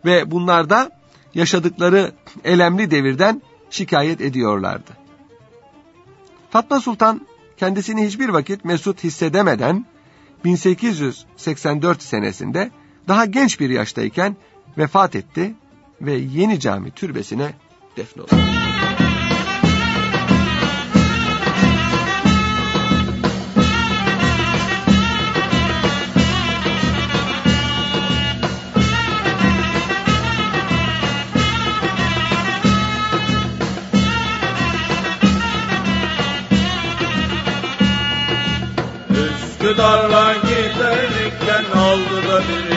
ve 0.04 0.30
bunlarda 0.30 0.90
yaşadıkları 1.34 2.12
elemli 2.44 2.90
devirden 2.90 3.42
şikayet 3.70 4.20
ediyorlardı. 4.20 4.90
Fatma 6.50 6.80
Sultan 6.80 7.26
kendisini 7.56 8.06
hiçbir 8.06 8.28
vakit 8.28 8.64
mesut 8.64 9.04
hissedemeden 9.04 9.86
1884 10.44 12.02
senesinde 12.02 12.70
daha 13.08 13.24
genç 13.24 13.60
bir 13.60 13.70
yaştayken 13.70 14.36
vefat 14.78 15.16
etti 15.16 15.54
ve 16.00 16.12
Yeni 16.12 16.60
Cami 16.60 16.90
türbesine 16.90 17.54
defnoldu. 17.96 18.30
Üsküdar'la 39.84 40.34
giderken 40.34 41.78
aldı 41.78 42.28
da 42.28 42.40
bir 42.40 42.73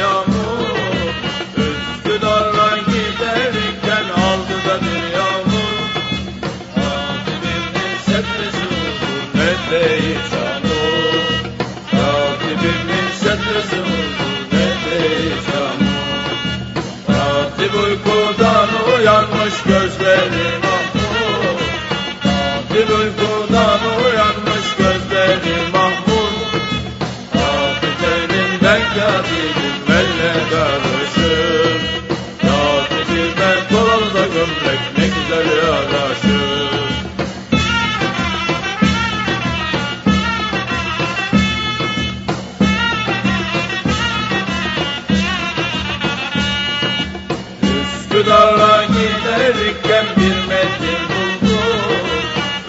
bir 50.17 50.37
mendil 50.49 51.03
buldum 51.09 52.07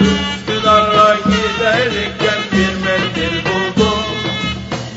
Üsküdar'a 0.01 1.15
giderken 1.15 2.41
bir 2.53 2.75
mendil 2.85 3.37
buldum 3.45 4.05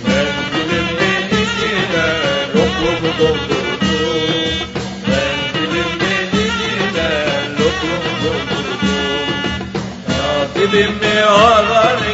Mendilimin 0.07 1.27
içine 1.27 2.07
lokumu 2.55 3.11
doldurdum. 3.19 3.71
Mendilimin 5.07 6.29
içine 6.45 7.09
lokumu 7.59 8.11
doldurdum. 8.23 9.27
Katibimi 10.07 11.15
ararken 11.23 12.10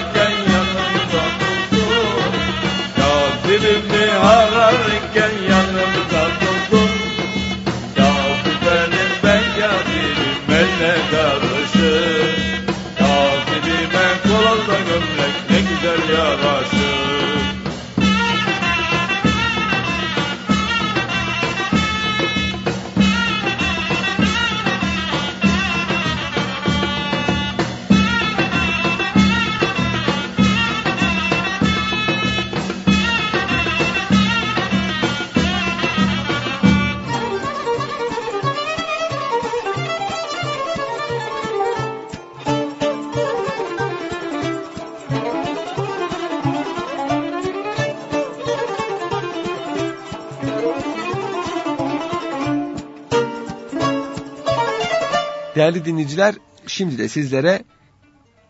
Değerli 55.57 55.85
dinleyiciler, 55.85 56.35
şimdi 56.67 56.97
de 56.97 57.09
sizlere 57.09 57.63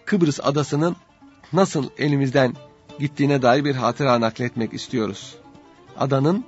Kıbrıs 0.05 0.39
adasının 0.43 0.95
nasıl 1.53 1.89
elimizden 1.97 2.53
gittiğine 2.99 3.41
dair 3.41 3.65
bir 3.65 3.75
hatıra 3.75 4.21
nakletmek 4.21 4.73
istiyoruz. 4.73 5.35
Adanın 5.97 6.45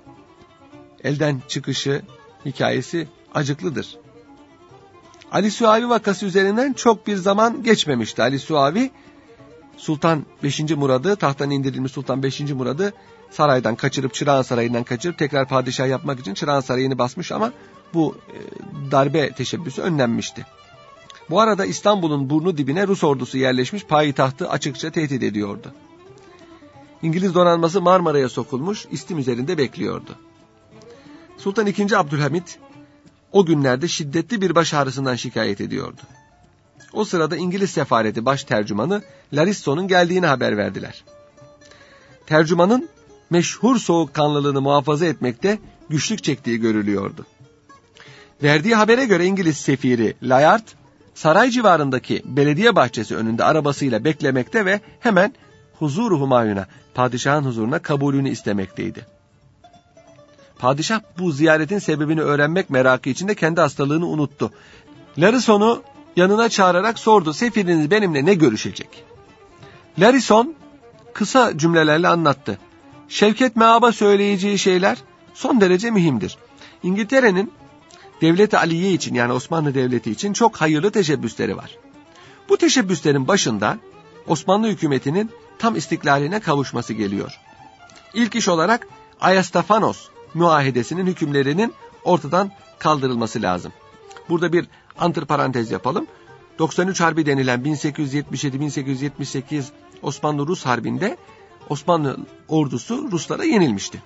elden 1.04 1.42
çıkışı 1.48 2.02
hikayesi 2.46 3.08
acıklıdır. 3.34 3.98
Ali 5.32 5.52
Suavi 5.52 5.90
vakası 5.90 6.26
üzerinden 6.26 6.74
çok 6.74 7.08
bir 7.08 7.16
zaman 7.16 7.64
geçmemişti. 7.64 8.22
Ali 8.22 8.40
Suavi 8.40 8.92
Sultan 9.78 10.26
5. 10.44 10.60
Murad'ı, 10.60 11.16
tahttan 11.16 11.52
indirilmiş 11.52 11.92
Sultan 11.92 12.24
5. 12.24 12.40
Murad'ı 12.40 12.94
saraydan 13.32 13.76
kaçırıp, 13.76 14.14
Çırağan 14.14 14.42
Sarayı'ndan 14.42 14.84
kaçırıp 14.84 15.18
tekrar 15.18 15.48
padişah 15.48 15.88
yapmak 15.88 16.20
için 16.20 16.34
Çırağan 16.34 16.62
Sarayı'nı 16.62 16.98
basmış 16.98 17.32
ama 17.32 17.52
bu 17.94 18.18
e, 18.28 18.38
darbe 18.92 19.32
teşebbüsü 19.32 19.82
önlenmişti. 19.82 20.46
Bu 21.30 21.40
arada 21.40 21.66
İstanbul'un 21.66 22.30
burnu 22.30 22.58
dibine 22.58 22.88
Rus 22.88 23.04
ordusu 23.04 23.38
yerleşmiş 23.38 23.86
payitahtı 23.86 24.50
açıkça 24.50 24.92
tehdit 24.92 25.24
ediyordu. 25.24 25.74
İngiliz 27.02 27.36
donanması 27.36 27.82
Marmara'ya 27.82 28.30
sokulmuş, 28.30 28.88
istim 28.92 29.18
üzerinde 29.18 29.58
bekliyordu. 29.58 30.16
Sultan 31.38 31.68
II. 31.68 31.96
Abdülhamit 31.96 32.60
o 33.32 33.46
günlerde 33.46 33.88
şiddetli 33.88 34.42
bir 34.42 34.56
baş 34.56 34.74
ağrısından 34.74 35.16
şikayet 35.16 35.62
ediyordu. 35.62 36.02
O 36.94 37.06
sırada 37.06 37.38
İngiliz 37.38 37.70
sefareti 37.70 38.26
baş 38.26 38.44
tercümanı 38.44 39.02
Larisson'un 39.34 39.88
geldiğini 39.88 40.26
haber 40.26 40.58
verdiler. 40.58 41.04
Tercümanın 42.26 42.90
meşhur 43.30 43.78
soğukkanlılığını 43.78 44.62
muhafaza 44.62 45.06
etmekte 45.06 45.60
güçlük 45.90 46.24
çektiği 46.24 46.58
görülüyordu. 46.60 47.26
Verdiği 48.44 48.76
habere 48.76 49.06
göre 49.06 49.26
İngiliz 49.26 49.58
sefiri 49.58 50.16
Layard, 50.24 50.68
saray 51.14 51.50
civarındaki 51.50 52.22
belediye 52.26 52.76
bahçesi 52.76 53.16
önünde 53.16 53.44
arabasıyla 53.44 54.04
beklemekte 54.04 54.66
ve 54.66 54.82
hemen 55.00 55.34
huzuru 55.80 56.20
Humayun'a, 56.20 56.68
padişahın 56.94 57.44
huzuruna 57.44 57.80
kabulünü 57.80 58.30
istemekteydi. 58.30 59.06
Padişah 60.60 61.02
bu 61.20 61.32
ziyaretin 61.32 61.80
sebebini 61.80 62.22
öğrenmek 62.22 62.70
merakı 62.70 63.10
içinde 63.10 63.36
kendi 63.36 63.62
hastalığını 63.62 64.08
unuttu. 64.08 64.52
Larison'u 65.18 65.84
yanına 66.16 66.50
çağırarak 66.50 67.00
sordu, 67.00 67.34
sefiriniz 67.34 67.92
benimle 67.92 68.26
ne 68.26 68.34
görüşecek? 68.34 69.04
Larison 70.00 70.56
kısa 71.14 71.58
cümlelerle 71.58 72.08
anlattı. 72.08 72.58
Şevket 73.10 73.56
Meab'a 73.56 73.92
söyleyeceği 73.92 74.60
şeyler 74.60 74.98
son 75.34 75.62
derece 75.62 75.92
mühimdir. 75.92 76.38
İngiltere'nin 76.84 77.52
Devlet-i 78.22 78.58
Aliye 78.58 78.94
için 78.94 79.16
yani 79.16 79.34
Osmanlı 79.34 79.74
Devleti 79.74 80.12
için 80.12 80.34
çok 80.34 80.56
hayırlı 80.56 80.92
teşebbüsleri 80.92 81.58
var. 81.58 81.78
Bu 82.50 82.58
teşebbüslerin 82.58 83.28
başında 83.28 83.78
Osmanlı 84.28 84.68
hükümetinin 84.68 85.32
tam 85.60 85.76
istiklaline 85.76 86.40
kavuşması 86.40 86.94
geliyor. 86.94 87.40
İlk 88.14 88.36
iş 88.36 88.48
olarak 88.48 88.88
Ayastafanos 89.22 90.08
muahedesinin 90.34 91.08
hükümlerinin 91.08 91.74
ortadan 92.04 92.52
kaldırılması 92.80 93.42
lazım. 93.42 93.74
Burada 94.30 94.54
bir 94.54 94.68
antiparantez 94.98 95.72
yapalım. 95.72 96.08
93 96.60 97.02
Harbi 97.02 97.26
denilen 97.26 97.62
1877-1878 97.62 99.64
Osmanlı-Rus 100.02 100.66
Harbi'nde 100.66 101.18
Osmanlı 101.70 102.18
ordusu 102.48 103.12
Ruslara 103.12 103.44
yenilmişti. 103.44 104.04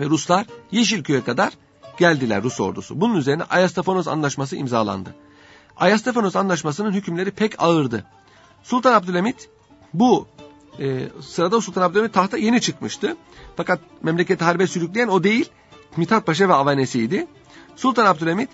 Ve 0.00 0.04
Ruslar 0.04 0.46
Yeşilköy'e 0.70 1.24
kadar 1.24 1.52
geldiler 1.98 2.42
Rus 2.42 2.60
ordusu. 2.60 3.00
Bunun 3.00 3.16
üzerine 3.16 3.42
Ayastafanos 3.42 4.08
Anlaşması 4.08 4.56
imzalandı. 4.56 5.14
Ayastafanos 5.76 6.36
Anlaşması'nın 6.36 6.92
hükümleri 6.92 7.30
pek 7.30 7.62
ağırdı. 7.62 8.04
Sultan 8.62 8.92
Abdülhamit 8.92 9.48
bu 9.94 10.26
e, 10.78 11.08
sırada 11.20 11.60
Sultan 11.60 11.82
Abdülhamit 11.82 12.12
tahta 12.12 12.36
yeni 12.36 12.60
çıkmıştı. 12.60 13.16
Fakat 13.56 13.80
memleketi 14.02 14.44
harbe 14.44 14.66
sürükleyen 14.66 15.08
o 15.08 15.24
değil, 15.24 15.50
Mithat 15.96 16.26
Paşa 16.26 16.48
ve 16.48 16.54
avanesiydi. 16.54 17.26
Sultan 17.76 18.06
Abdülhamit 18.06 18.50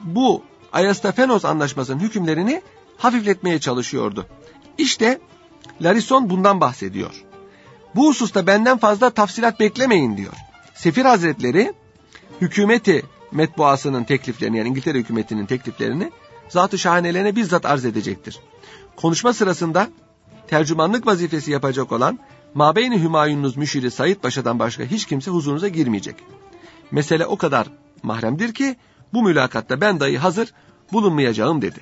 bu 0.00 0.42
Ayastafenos 0.72 1.44
Anlaşması'nın 1.44 2.00
hükümlerini 2.00 2.62
hafifletmeye 2.96 3.58
çalışıyordu. 3.60 4.26
İşte 4.78 5.20
Larison 5.80 6.30
bundan 6.30 6.60
bahsediyor. 6.60 7.24
Bu 7.94 8.08
hususta 8.08 8.46
benden 8.46 8.78
fazla 8.78 9.10
tafsilat 9.10 9.60
beklemeyin 9.60 10.16
diyor. 10.16 10.32
Sefir 10.74 11.04
Hazretleri 11.04 11.72
hükümeti 12.40 13.02
metbuasının 13.32 14.04
tekliflerini 14.04 14.58
yani 14.58 14.68
İngiltere 14.68 14.98
hükümetinin 14.98 15.46
tekliflerini 15.46 16.10
zat-ı 16.48 16.78
şahanelerine 16.78 17.36
bizzat 17.36 17.66
arz 17.66 17.84
edecektir. 17.84 18.38
Konuşma 18.96 19.32
sırasında 19.32 19.88
tercümanlık 20.48 21.06
vazifesi 21.06 21.50
yapacak 21.50 21.92
olan 21.92 22.18
Mabeyni 22.54 23.02
Hümayununuz 23.02 23.56
müşiri 23.56 23.90
Said 23.90 24.16
Paşa'dan 24.16 24.58
başka 24.58 24.84
hiç 24.84 25.06
kimse 25.06 25.30
huzurunuza 25.30 25.68
girmeyecek. 25.68 26.16
Mesele 26.90 27.26
o 27.26 27.36
kadar 27.36 27.66
mahremdir 28.02 28.54
ki 28.54 28.76
bu 29.12 29.22
mülakatta 29.22 29.80
ben 29.80 30.00
dahi 30.00 30.18
hazır 30.18 30.52
bulunmayacağım 30.92 31.62
dedi. 31.62 31.80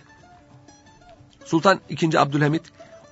Sultan 1.45 1.81
II. 1.91 2.19
Abdülhamit 2.19 2.63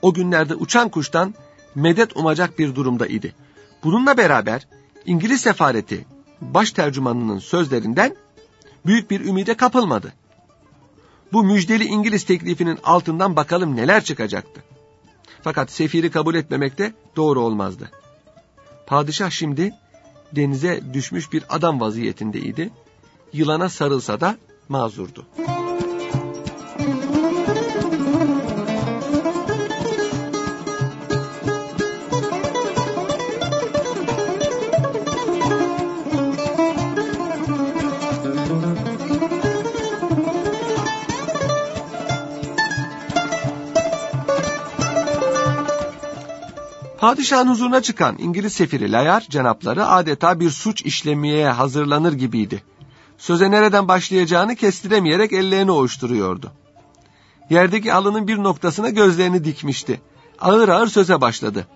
o 0.02 0.14
günlerde 0.14 0.54
uçan 0.54 0.88
kuştan 0.88 1.34
medet 1.76 2.16
umacak 2.16 2.58
bir 2.58 2.74
durumda 2.74 3.06
idi. 3.06 3.34
Bununla 3.84 4.16
beraber 4.16 4.68
İngiliz 5.06 5.40
sefareti 5.40 6.06
baş 6.40 6.72
tercümanının 6.72 7.38
sözlerinden 7.38 8.16
büyük 8.86 9.10
bir 9.10 9.20
ümide 9.20 9.54
kapılmadı. 9.54 10.12
Bu 11.32 11.44
müjdeli 11.44 11.84
İngiliz 11.84 12.24
teklifinin 12.24 12.78
altından 12.84 13.36
bakalım 13.36 13.76
neler 13.76 14.04
çıkacaktı. 14.04 14.62
Fakat 15.42 15.70
sefiri 15.70 16.10
kabul 16.10 16.34
etmemek 16.34 16.78
de 16.78 16.92
doğru 17.16 17.40
olmazdı. 17.40 17.90
Padişah 18.86 19.30
şimdi 19.30 19.74
denize 20.32 20.80
düşmüş 20.92 21.32
bir 21.32 21.44
adam 21.48 21.80
vaziyetindeydi. 21.80 22.70
Yılana 23.32 23.68
sarılsa 23.68 24.20
da 24.20 24.36
mazurdu. 24.68 25.26
Padişahın 47.06 47.48
huzuruna 47.48 47.82
çıkan 47.82 48.16
İngiliz 48.18 48.52
sefiri 48.52 48.92
Layar 48.92 49.26
cenapları 49.30 49.86
adeta 49.86 50.40
bir 50.40 50.50
suç 50.50 50.82
işlemeye 50.82 51.48
hazırlanır 51.48 52.12
gibiydi. 52.12 52.62
Söze 53.18 53.50
nereden 53.50 53.88
başlayacağını 53.88 54.56
kestiremeyerek 54.56 55.32
ellerini 55.32 55.70
ovuşturuyordu. 55.70 56.52
Yerdeki 57.50 57.94
alının 57.94 58.28
bir 58.28 58.36
noktasına 58.36 58.90
gözlerini 58.90 59.44
dikmişti. 59.44 60.00
Ağır 60.40 60.68
ağır 60.68 60.86
söze 60.86 61.20
başladı. 61.20 61.66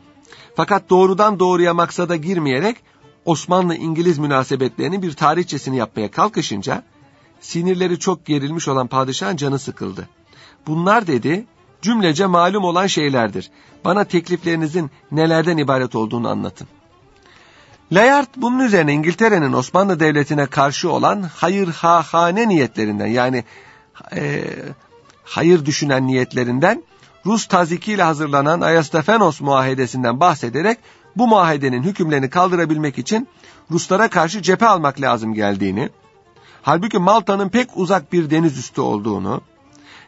Fakat 0.56 0.90
doğrudan 0.90 1.38
doğruya 1.38 1.74
maksada 1.74 2.16
girmeyerek 2.16 2.76
Osmanlı-İngiliz 3.24 4.18
münasebetlerinin 4.18 5.02
bir 5.02 5.12
tarihçesini 5.12 5.76
yapmaya 5.76 6.10
kalkışınca 6.10 6.82
sinirleri 7.40 7.98
çok 7.98 8.26
gerilmiş 8.26 8.68
olan 8.68 8.86
padişahın 8.86 9.36
canı 9.36 9.58
sıkıldı. 9.58 10.08
Bunlar 10.66 11.06
dedi 11.06 11.46
cümlece 11.82 12.26
malum 12.26 12.64
olan 12.64 12.86
şeylerdir. 12.86 13.50
Bana 13.84 14.04
tekliflerinizin 14.04 14.90
nelerden 15.12 15.56
ibaret 15.56 15.94
olduğunu 15.94 16.28
anlatın. 16.28 16.68
Layard 17.92 18.28
bunun 18.36 18.58
üzerine 18.58 18.92
İngiltere'nin 18.92 19.52
Osmanlı 19.52 20.00
Devleti'ne 20.00 20.46
karşı 20.46 20.92
olan 20.92 21.22
hayır 21.22 21.68
ha 21.68 22.02
hane 22.02 22.48
niyetlerinden 22.48 23.06
yani 23.06 23.44
e, 24.16 24.44
hayır 25.24 25.66
düşünen 25.66 26.06
niyetlerinden 26.06 26.82
Rus 27.26 27.46
tazikiyle 27.46 28.02
hazırlanan 28.02 28.60
Ayastafenos 28.60 29.40
muahedesinden 29.40 30.20
bahsederek 30.20 30.78
bu 31.16 31.26
muahedenin 31.26 31.82
hükümlerini 31.82 32.30
kaldırabilmek 32.30 32.98
için 32.98 33.28
Ruslara 33.70 34.08
karşı 34.08 34.42
cephe 34.42 34.66
almak 34.66 35.00
lazım 35.00 35.34
geldiğini, 35.34 35.88
halbuki 36.62 36.98
Malta'nın 36.98 37.48
pek 37.48 37.76
uzak 37.76 38.12
bir 38.12 38.30
deniz 38.30 38.58
üstü 38.58 38.80
olduğunu, 38.80 39.40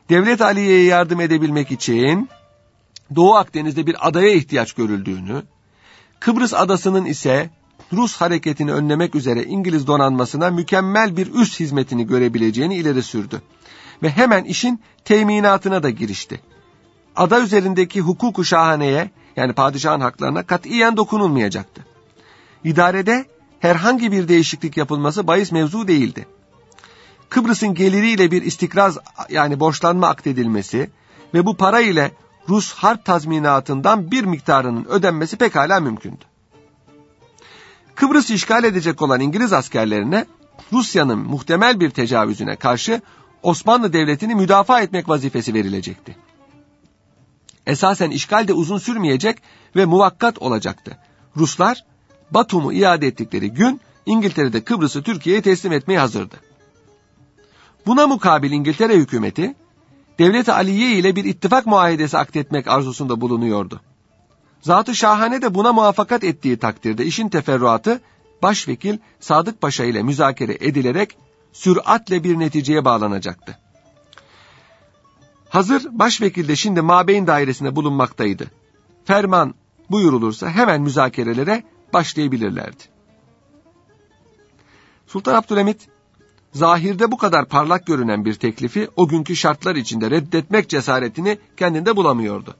Devlet 0.08 0.40
Aliye'ye 0.40 0.84
yardım 0.84 1.20
edebilmek 1.20 1.70
için 1.70 2.28
Doğu 3.16 3.34
Akdeniz'de 3.34 3.86
bir 3.86 4.08
adaya 4.08 4.32
ihtiyaç 4.32 4.72
görüldüğünü, 4.72 5.42
Kıbrıs 6.20 6.54
adasının 6.54 7.04
ise 7.04 7.50
Rus 7.92 8.16
hareketini 8.16 8.72
önlemek 8.72 9.14
üzere 9.14 9.44
İngiliz 9.44 9.86
donanmasına 9.86 10.50
mükemmel 10.50 11.16
bir 11.16 11.34
üst 11.34 11.60
hizmetini 11.60 12.06
görebileceğini 12.06 12.76
ileri 12.76 13.02
sürdü. 13.02 13.42
Ve 14.02 14.10
hemen 14.10 14.44
işin 14.44 14.80
teminatına 15.04 15.82
da 15.82 15.90
girişti. 15.90 16.40
Ada 17.16 17.40
üzerindeki 17.40 18.00
hukuku 18.00 18.44
şahaneye 18.44 19.10
yani 19.36 19.52
padişahın 19.52 20.00
haklarına 20.00 20.42
katiyen 20.42 20.96
dokunulmayacaktı. 20.96 21.86
İdarede 22.64 23.24
herhangi 23.60 24.12
bir 24.12 24.28
değişiklik 24.28 24.76
yapılması 24.76 25.26
bahis 25.26 25.52
mevzu 25.52 25.88
değildi. 25.88 26.26
Kıbrıs'ın 27.32 27.74
geliriyle 27.74 28.30
bir 28.30 28.42
istikraz 28.42 28.98
yani 29.28 29.60
borçlanma 29.60 30.08
akdedilmesi 30.08 30.90
ve 31.34 31.46
bu 31.46 31.56
para 31.56 31.80
ile 31.80 32.12
Rus 32.48 32.72
harp 32.72 33.04
tazminatından 33.04 34.10
bir 34.10 34.24
miktarının 34.24 34.84
ödenmesi 34.84 35.36
pekala 35.36 35.80
mümkündü. 35.80 36.24
Kıbrıs'ı 37.94 38.34
işgal 38.34 38.64
edecek 38.64 39.02
olan 39.02 39.20
İngiliz 39.20 39.52
askerlerine 39.52 40.26
Rusya'nın 40.72 41.18
muhtemel 41.18 41.80
bir 41.80 41.90
tecavüzüne 41.90 42.56
karşı 42.56 43.00
Osmanlı 43.42 43.92
Devleti'ni 43.92 44.34
müdafaa 44.34 44.80
etmek 44.80 45.08
vazifesi 45.08 45.54
verilecekti. 45.54 46.16
Esasen 47.66 48.10
işgal 48.10 48.48
de 48.48 48.52
uzun 48.52 48.78
sürmeyecek 48.78 49.38
ve 49.76 49.84
muvakkat 49.84 50.38
olacaktı. 50.38 50.98
Ruslar 51.36 51.84
Batum'u 52.30 52.72
iade 52.72 53.06
ettikleri 53.06 53.50
gün 53.52 53.80
İngiltere'de 54.06 54.64
Kıbrıs'ı 54.64 55.02
Türkiye'ye 55.02 55.42
teslim 55.42 55.72
etmeye 55.72 55.98
hazırdı. 55.98 56.51
Buna 57.86 58.06
mukabil 58.06 58.52
İngiltere 58.52 58.96
hükümeti 58.96 59.54
Devlet-i 60.18 60.52
Aliye 60.52 60.92
ile 60.92 61.16
bir 61.16 61.24
ittifak 61.24 61.66
muahedesi 61.66 62.18
akdetmek 62.18 62.68
arzusunda 62.68 63.20
bulunuyordu. 63.20 63.80
Zatı 64.60 64.94
Şahane 64.94 65.42
de 65.42 65.54
buna 65.54 65.72
muvaffakat 65.72 66.24
ettiği 66.24 66.56
takdirde 66.56 67.04
işin 67.04 67.28
teferruatı 67.28 68.00
Başvekil 68.42 68.98
Sadık 69.20 69.60
Paşa 69.60 69.84
ile 69.84 70.02
müzakere 70.02 70.56
edilerek 70.60 71.16
süratle 71.52 72.24
bir 72.24 72.38
neticeye 72.38 72.84
bağlanacaktı. 72.84 73.58
Hazır 75.48 75.98
başvekil 75.98 76.48
de 76.48 76.56
şimdi 76.56 76.80
mabeyin 76.80 77.26
dairesinde 77.26 77.76
bulunmaktaydı. 77.76 78.50
Ferman 79.04 79.54
buyurulursa 79.90 80.50
hemen 80.50 80.82
müzakerelere 80.82 81.62
başlayabilirlerdi. 81.92 82.82
Sultan 85.06 85.34
Abdülhamit 85.34 85.88
zahirde 86.52 87.12
bu 87.12 87.16
kadar 87.16 87.48
parlak 87.48 87.86
görünen 87.86 88.24
bir 88.24 88.34
teklifi 88.34 88.88
o 88.96 89.08
günkü 89.08 89.36
şartlar 89.36 89.76
içinde 89.76 90.10
reddetmek 90.10 90.68
cesaretini 90.68 91.38
kendinde 91.56 91.96
bulamıyordu. 91.96 92.56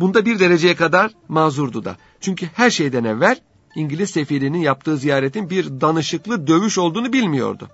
Bunda 0.00 0.26
bir 0.26 0.38
dereceye 0.38 0.76
kadar 0.76 1.10
mazurdu 1.28 1.84
da. 1.84 1.96
Çünkü 2.20 2.46
her 2.54 2.70
şeyden 2.70 3.04
evvel 3.04 3.40
İngiliz 3.74 4.10
sefirinin 4.10 4.58
yaptığı 4.58 4.96
ziyaretin 4.96 5.50
bir 5.50 5.80
danışıklı 5.80 6.46
dövüş 6.46 6.78
olduğunu 6.78 7.12
bilmiyordu. 7.12 7.70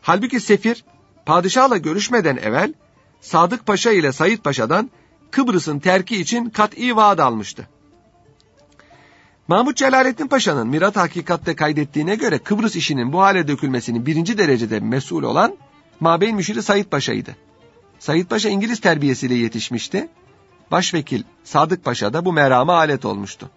Halbuki 0.00 0.40
sefir 0.40 0.84
padişahla 1.26 1.76
görüşmeden 1.76 2.36
evvel 2.36 2.74
Sadık 3.20 3.66
Paşa 3.66 3.90
ile 3.90 4.12
Sayit 4.12 4.44
Paşa'dan 4.44 4.90
Kıbrıs'ın 5.30 5.78
terki 5.78 6.20
için 6.20 6.50
kat'i 6.50 6.96
vaat 6.96 7.20
almıştı. 7.20 7.68
Mahmut 9.48 9.76
Celalettin 9.76 10.26
Paşa'nın 10.28 10.68
Mirat 10.68 10.96
Hakikat'te 10.96 11.56
kaydettiğine 11.56 12.14
göre 12.14 12.38
Kıbrıs 12.38 12.76
işinin 12.76 13.12
bu 13.12 13.20
hale 13.20 13.48
dökülmesinin 13.48 14.06
birinci 14.06 14.38
derecede 14.38 14.80
mesul 14.80 15.22
olan 15.22 15.56
Mabeyn 16.00 16.36
Müşiri 16.36 16.62
Said 16.62 16.84
Paşa'ydı. 16.84 17.36
Said 17.98 18.26
Paşa 18.26 18.48
İngiliz 18.48 18.80
terbiyesiyle 18.80 19.34
yetişmişti. 19.34 20.08
Başvekil 20.70 21.22
Sadık 21.44 21.84
Paşa 21.84 22.12
da 22.12 22.24
bu 22.24 22.32
merama 22.32 22.74
alet 22.74 23.04
olmuştu. 23.04 23.50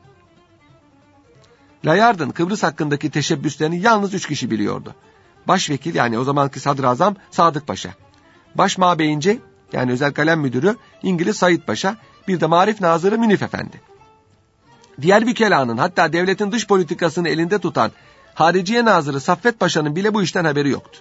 Layard'ın 1.86 2.30
Kıbrıs 2.30 2.64
hakkındaki 2.64 3.12
teşebbüslerini 3.12 3.82
yalnız 3.82 4.14
üç 4.14 4.28
kişi 4.28 4.52
biliyordu. 4.52 4.96
Başvekil 5.48 5.96
yani 5.96 6.20
o 6.20 6.24
zamanki 6.24 6.60
sadrazam 6.60 7.16
Sadık 7.32 7.68
Paşa. 7.68 7.90
Baş 8.56 8.78
mabeyinci 8.78 9.40
yani 9.74 9.92
özel 9.92 10.14
kalem 10.14 10.40
müdürü 10.40 10.76
İngiliz 11.04 11.38
Said 11.38 11.62
Paşa, 11.62 11.96
bir 12.28 12.40
de 12.40 12.46
Marif 12.46 12.82
Nazırı 12.82 13.20
Münif 13.20 13.42
Efendi. 13.42 13.82
Diğer 15.02 15.28
bir 15.28 15.36
kelanın 15.36 15.78
hatta 15.78 16.14
devletin 16.14 16.52
dış 16.52 16.68
politikasını 16.68 17.30
elinde 17.30 17.60
tutan 17.60 17.92
Hariciye 18.34 18.86
Nazırı 18.86 19.20
Saffet 19.20 19.60
Paşa'nın 19.60 19.96
bile 19.96 20.14
bu 20.14 20.24
işten 20.24 20.46
haberi 20.46 20.70
yoktu. 20.70 21.00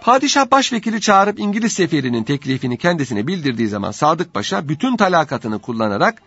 Padişah 0.00 0.50
başvekili 0.50 1.00
çağırıp 1.00 1.40
İngiliz 1.40 1.72
sefirinin 1.72 2.24
teklifini 2.24 2.78
kendisine 2.78 3.26
bildirdiği 3.26 3.68
zaman 3.68 3.90
Sadık 3.90 4.34
Paşa 4.34 4.68
bütün 4.68 4.96
talakatını 4.96 5.58
kullanarak 5.58 6.22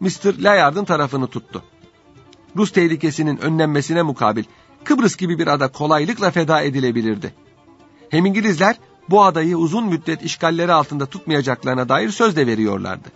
Mr. 0.00 0.38
Layard'ın 0.38 0.84
tarafını 0.84 1.26
tuttu. 1.26 1.62
Rus 2.56 2.72
tehlikesinin 2.72 3.36
önlenmesine 3.36 4.02
mukabil 4.02 4.44
Kıbrıs 4.84 5.16
gibi 5.16 5.38
bir 5.38 5.46
ada 5.46 5.68
kolaylıkla 5.68 6.30
feda 6.30 6.62
edilebilirdi. 6.62 7.34
Hem 8.10 8.26
İngilizler 8.26 8.76
bu 9.10 9.24
adayı 9.24 9.56
uzun 9.56 9.86
müddet 9.86 10.22
işgalleri 10.22 10.72
altında 10.72 11.06
tutmayacaklarına 11.06 11.88
dair 11.88 12.10
söz 12.10 12.36
de 12.36 12.46
veriyorlardı. 12.46 13.08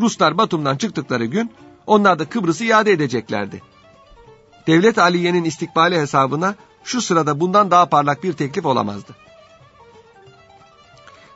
Ruslar 0.00 0.38
Batum'dan 0.38 0.76
çıktıkları 0.76 1.24
gün 1.24 1.50
onlar 1.86 2.18
da 2.18 2.24
Kıbrıs'ı 2.24 2.64
iade 2.64 2.92
edeceklerdi. 2.92 3.62
Devlet 4.66 4.98
Aliye'nin 4.98 5.44
istikbali 5.44 5.98
hesabına 5.98 6.54
şu 6.84 7.00
sırada 7.00 7.40
bundan 7.40 7.70
daha 7.70 7.86
parlak 7.86 8.22
bir 8.22 8.32
teklif 8.32 8.66
olamazdı. 8.66 9.14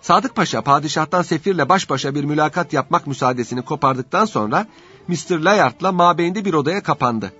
Sadık 0.00 0.34
Paşa 0.34 0.62
padişahtan 0.62 1.22
sefirle 1.22 1.68
baş 1.68 1.90
başa 1.90 2.14
bir 2.14 2.24
mülakat 2.24 2.72
yapmak 2.72 3.06
müsaadesini 3.06 3.62
kopardıktan 3.62 4.24
sonra 4.24 4.66
Mr. 5.08 5.38
Layard'la 5.38 5.92
mabeyinde 5.92 6.44
bir 6.44 6.54
odaya 6.54 6.82
kapandı. 6.82 7.32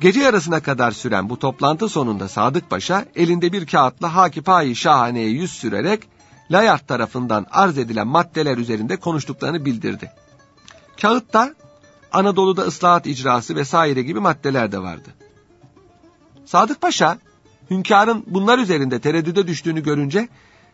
Gece 0.00 0.20
yarısına 0.20 0.60
kadar 0.60 0.90
süren 0.90 1.30
bu 1.30 1.38
toplantı 1.38 1.88
sonunda 1.88 2.28
Sadık 2.28 2.70
Paşa 2.70 3.04
elinde 3.14 3.52
bir 3.52 3.66
kağıtla 3.66 4.14
Hakipayi 4.14 4.76
Şahane'ye 4.76 5.28
yüz 5.28 5.52
sürerek 5.52 6.02
Layard 6.50 6.86
tarafından 6.86 7.46
arz 7.50 7.78
edilen 7.78 8.06
maddeler 8.06 8.58
üzerinde 8.58 8.96
konuştuklarını 8.96 9.64
bildirdi. 9.64 10.10
Kağıtta 11.00 11.54
Anadolu'da 12.12 12.62
ıslahat 12.62 13.06
icrası 13.06 13.56
vesaire 13.56 14.02
gibi 14.02 14.20
maddeler 14.20 14.72
de 14.72 14.78
vardı. 14.78 15.08
Sadık 16.44 16.80
Paşa, 16.80 17.18
hünkârın 17.70 18.24
bunlar 18.26 18.58
üzerinde 18.58 19.00
tereddüde 19.00 19.46
düştüğünü 19.46 19.82
görünce 19.82 20.28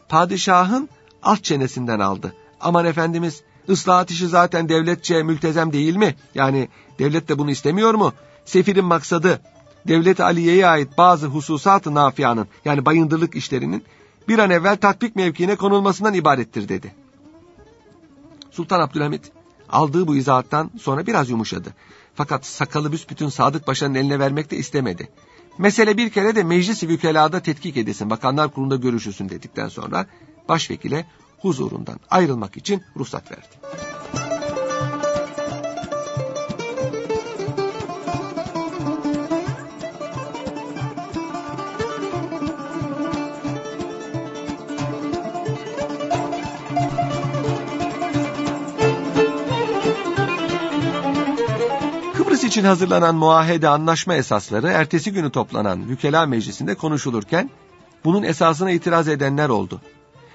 padişahın 0.09 0.89
alt 1.23 1.45
çenesinden 1.45 2.01
aldı. 2.01 2.35
Aman 2.61 2.85
efendimiz 2.85 3.43
ıslahat 3.69 4.11
işi 4.11 4.29
zaten 4.29 4.69
devletçe 4.69 5.23
mültezem 5.23 5.73
değil 5.73 5.97
mi? 5.97 6.15
Yani 6.35 6.69
devlet 6.99 7.29
de 7.29 7.39
bunu 7.39 7.51
istemiyor 7.51 7.95
mu? 7.95 8.13
Sefirin 8.45 8.85
maksadı 8.85 9.41
devlet 9.89 10.21
Aliye'ye 10.21 10.67
ait 10.67 10.99
bazı 10.99 11.27
hususat-ı 11.27 11.95
nafianın 11.95 12.49
yani 12.65 12.85
bayındırlık 12.85 13.35
işlerinin 13.35 13.85
bir 14.29 14.39
an 14.39 14.51
evvel 14.51 14.77
tatbik 14.77 15.17
mevkiine 15.17 15.57
konulmasından 15.57 16.15
ibarettir 16.15 16.69
dedi. 16.69 16.95
Sultan 18.51 18.81
Abdülhamit 18.81 19.33
aldığı 19.69 20.07
bu 20.07 20.17
izahattan 20.17 20.71
sonra 20.81 21.07
biraz 21.07 21.31
yumuşadı. 21.31 21.75
Fakat 22.15 22.47
sakalı 22.47 22.93
büsbütün 22.93 23.29
Sadık 23.29 23.67
Paşa'nın 23.67 23.95
eline 23.95 24.19
vermek 24.19 24.51
de 24.51 24.57
istemedi. 24.57 25.09
Mesele 25.59 25.97
bir 25.97 26.11
kere 26.11 26.37
de 26.37 26.43
meclis-i 26.43 26.89
vükelada 26.89 27.41
tetkik 27.41 27.77
edesin, 27.77 28.11
bakanlar 28.11 28.51
kurulunda 28.51 28.77
görüşürsün 28.77 29.29
dedikten 29.29 29.69
sonra 29.69 30.07
başvekile 30.49 31.07
huzurundan 31.39 32.01
ayrılmak 32.11 32.57
için 32.57 32.83
ruhsat 32.97 33.31
verdi. 33.31 34.04
İçin 52.55 52.65
hazırlanan 52.65 53.15
muahede 53.15 53.69
anlaşma 53.69 54.15
esasları 54.15 54.69
ertesi 54.69 55.13
günü 55.13 55.31
toplanan 55.31 55.89
Vükela 55.89 56.27
Meclisi'nde 56.27 56.75
konuşulurken 56.75 57.51
bunun 58.05 58.23
esasına 58.23 58.71
itiraz 58.71 59.09
edenler 59.09 59.49
oldu. 59.49 59.81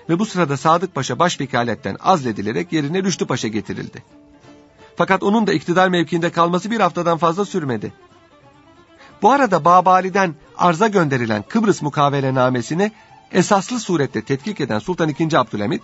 Ve 0.09 0.19
bu 0.19 0.25
sırada 0.25 0.57
Sadık 0.57 0.95
Paşa 0.95 1.19
başvekaletten 1.19 1.97
azledilerek 1.99 2.73
yerine 2.73 3.03
Rüştü 3.03 3.25
Paşa 3.25 3.47
getirildi. 3.47 4.03
Fakat 4.95 5.23
onun 5.23 5.47
da 5.47 5.53
iktidar 5.53 5.89
mevkiinde 5.89 6.31
kalması 6.31 6.71
bir 6.71 6.79
haftadan 6.79 7.17
fazla 7.17 7.45
sürmedi. 7.45 7.93
Bu 9.21 9.31
arada 9.31 9.65
Babali'den 9.65 10.35
arza 10.57 10.87
gönderilen 10.87 11.43
Kıbrıs 11.49 11.81
mukavelenamesini 11.81 12.91
esaslı 13.31 13.79
surette 13.79 14.21
tetkik 14.21 14.59
eden 14.59 14.79
Sultan 14.79 15.09
II. 15.09 15.37
Abdülhamit, 15.37 15.81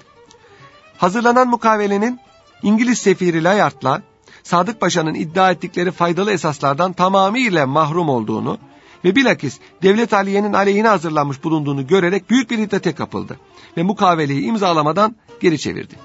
hazırlanan 0.98 1.48
mukavelenin 1.48 2.20
İngiliz 2.64 3.00
sefiri 3.00 3.44
Layard'la 3.44 4.02
Sadık 4.46 4.82
Paşa'nın 4.82 5.14
iddia 5.14 5.52
ettikleri 5.52 5.92
faydalı 5.92 6.32
esaslardan 6.32 6.94
tamamıyla 6.94 7.68
mahrum 7.68 8.10
olduğunu 8.10 8.58
ve 9.06 9.16
bilakis 9.16 9.60
Devlet 9.84 10.14
Aliye'nin 10.14 10.54
aleyhine 10.54 10.88
hazırlanmış 10.88 11.44
bulunduğunu 11.44 11.88
görerek 11.88 12.30
büyük 12.30 12.52
bir 12.52 12.58
hiddete 12.58 12.96
kapıldı 12.96 13.40
ve 13.78 13.84
mukaveleyi 13.84 14.42
imzalamadan 14.42 15.16
geri 15.42 15.60
çevirdi. 15.60 15.96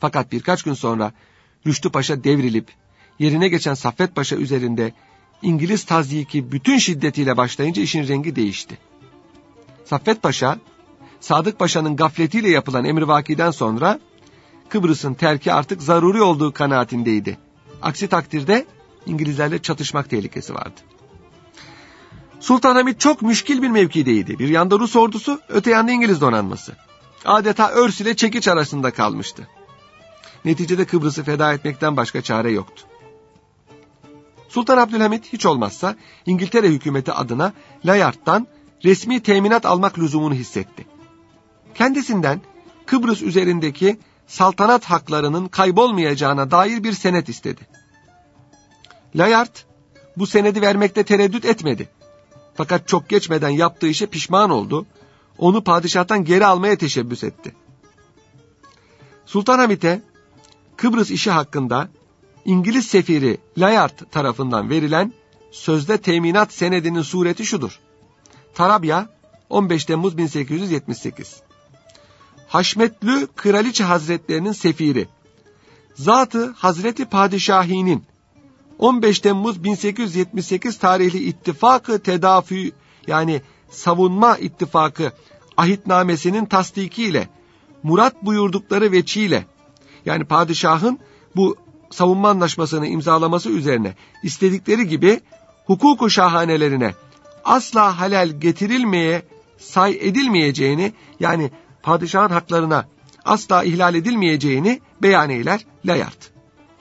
Fakat 0.00 0.32
birkaç 0.32 0.62
gün 0.62 0.74
sonra 0.74 1.12
Rüştü 1.66 1.90
Paşa 1.90 2.24
devrilip 2.24 2.68
yerine 3.18 3.48
geçen 3.48 3.74
Saffet 3.74 4.14
Paşa 4.14 4.36
üzerinde 4.36 4.92
İngiliz 5.42 5.84
tazyiki 5.84 6.52
bütün 6.52 6.78
şiddetiyle 6.78 7.36
başlayınca 7.36 7.82
işin 7.82 8.08
rengi 8.08 8.36
değişti. 8.36 8.78
Saffet 9.84 10.22
Paşa, 10.22 10.58
Sadık 11.20 11.58
Paşa'nın 11.58 11.96
gafletiyle 11.96 12.50
yapılan 12.50 12.84
emrivakiden 12.84 13.50
sonra 13.50 14.00
Kıbrıs'ın 14.68 15.14
terki 15.14 15.52
artık 15.52 15.82
zaruri 15.82 16.22
olduğu 16.22 16.52
kanaatindeydi. 16.52 17.38
Aksi 17.82 18.08
takdirde 18.08 18.66
İngilizlerle 19.06 19.62
çatışmak 19.62 20.10
tehlikesi 20.10 20.54
vardı. 20.54 20.80
Sultanahmet 22.40 23.00
çok 23.00 23.22
müşkil 23.22 23.62
bir 23.62 23.68
mevkideydi. 23.68 24.38
Bir 24.38 24.48
yanda 24.48 24.78
Rus 24.78 24.96
ordusu, 24.96 25.40
öte 25.48 25.70
yanda 25.70 25.92
İngiliz 25.92 26.20
donanması. 26.20 26.76
Adeta 27.24 27.68
örs 27.68 28.00
ile 28.00 28.16
çekiç 28.16 28.48
arasında 28.48 28.90
kalmıştı. 28.90 29.48
Neticede 30.44 30.84
Kıbrıs'ı 30.84 31.24
feda 31.24 31.52
etmekten 31.52 31.96
başka 31.96 32.22
çare 32.22 32.50
yoktu. 32.50 32.82
Sultan 34.48 34.78
Abdülhamit 34.78 35.32
hiç 35.32 35.46
olmazsa 35.46 35.96
İngiltere 36.26 36.68
hükümeti 36.68 37.12
adına 37.12 37.52
Layard'dan 37.84 38.46
resmi 38.84 39.22
teminat 39.22 39.66
almak 39.66 39.98
lüzumunu 39.98 40.34
hissetti. 40.34 40.86
Kendisinden 41.74 42.40
Kıbrıs 42.86 43.22
üzerindeki 43.22 43.98
saltanat 44.26 44.84
haklarının 44.84 45.48
kaybolmayacağına 45.48 46.50
dair 46.50 46.84
bir 46.84 46.92
senet 46.92 47.28
istedi. 47.28 47.60
Layard 49.16 49.56
bu 50.16 50.26
senedi 50.26 50.62
vermekte 50.62 51.04
tereddüt 51.04 51.44
etmedi. 51.44 51.88
Fakat 52.54 52.88
çok 52.88 53.08
geçmeden 53.08 53.48
yaptığı 53.48 53.86
işe 53.86 54.06
pişman 54.06 54.50
oldu. 54.50 54.86
Onu 55.38 55.64
padişahtan 55.64 56.24
geri 56.24 56.46
almaya 56.46 56.76
teşebbüs 56.76 57.24
etti. 57.24 57.54
Sultanahmet'e 59.26 60.02
Kıbrıs 60.76 61.10
işi 61.10 61.30
hakkında 61.30 61.88
İngiliz 62.44 62.86
sefiri 62.86 63.38
Layard 63.58 63.98
tarafından 64.10 64.70
verilen 64.70 65.12
sözde 65.50 65.98
teminat 65.98 66.52
senedinin 66.52 67.02
sureti 67.02 67.46
şudur. 67.46 67.80
Tarabya 68.54 69.08
15 69.50 69.84
Temmuz 69.84 70.18
1878 70.18 71.42
Haşmetlü 72.48 73.28
Kraliçe 73.36 73.84
Hazretlerinin 73.84 74.52
sefiri, 74.52 75.08
Zatı 75.94 76.50
Hazreti 76.50 77.04
Padişahi'nin 77.04 78.04
15 78.78 79.20
Temmuz 79.20 79.64
1878 79.64 80.78
tarihli 80.78 81.18
ittifakı 81.18 81.98
tedafi 81.98 82.72
yani 83.06 83.42
savunma 83.70 84.36
ittifakı 84.36 85.12
ahitnamesinin 85.56 86.46
tasdikiyle 86.46 87.28
murat 87.82 88.24
buyurdukları 88.24 88.92
veçiyle 88.92 89.46
yani 90.06 90.24
padişahın 90.24 90.98
bu 91.36 91.56
savunma 91.90 92.28
anlaşmasını 92.28 92.86
imzalaması 92.86 93.50
üzerine 93.50 93.94
istedikleri 94.22 94.88
gibi 94.88 95.20
hukuku 95.66 96.10
şahanelerine 96.10 96.94
asla 97.44 98.00
halel 98.00 98.28
getirilmeye 98.40 99.22
say 99.58 99.98
edilmeyeceğini 100.00 100.92
yani 101.20 101.50
padişahın 101.86 102.30
haklarına 102.30 102.84
asla 103.24 103.64
ihlal 103.64 103.94
edilmeyeceğini 103.94 104.80
beyan 105.02 105.30
eyler 105.30 105.60
Layard. 105.84 106.22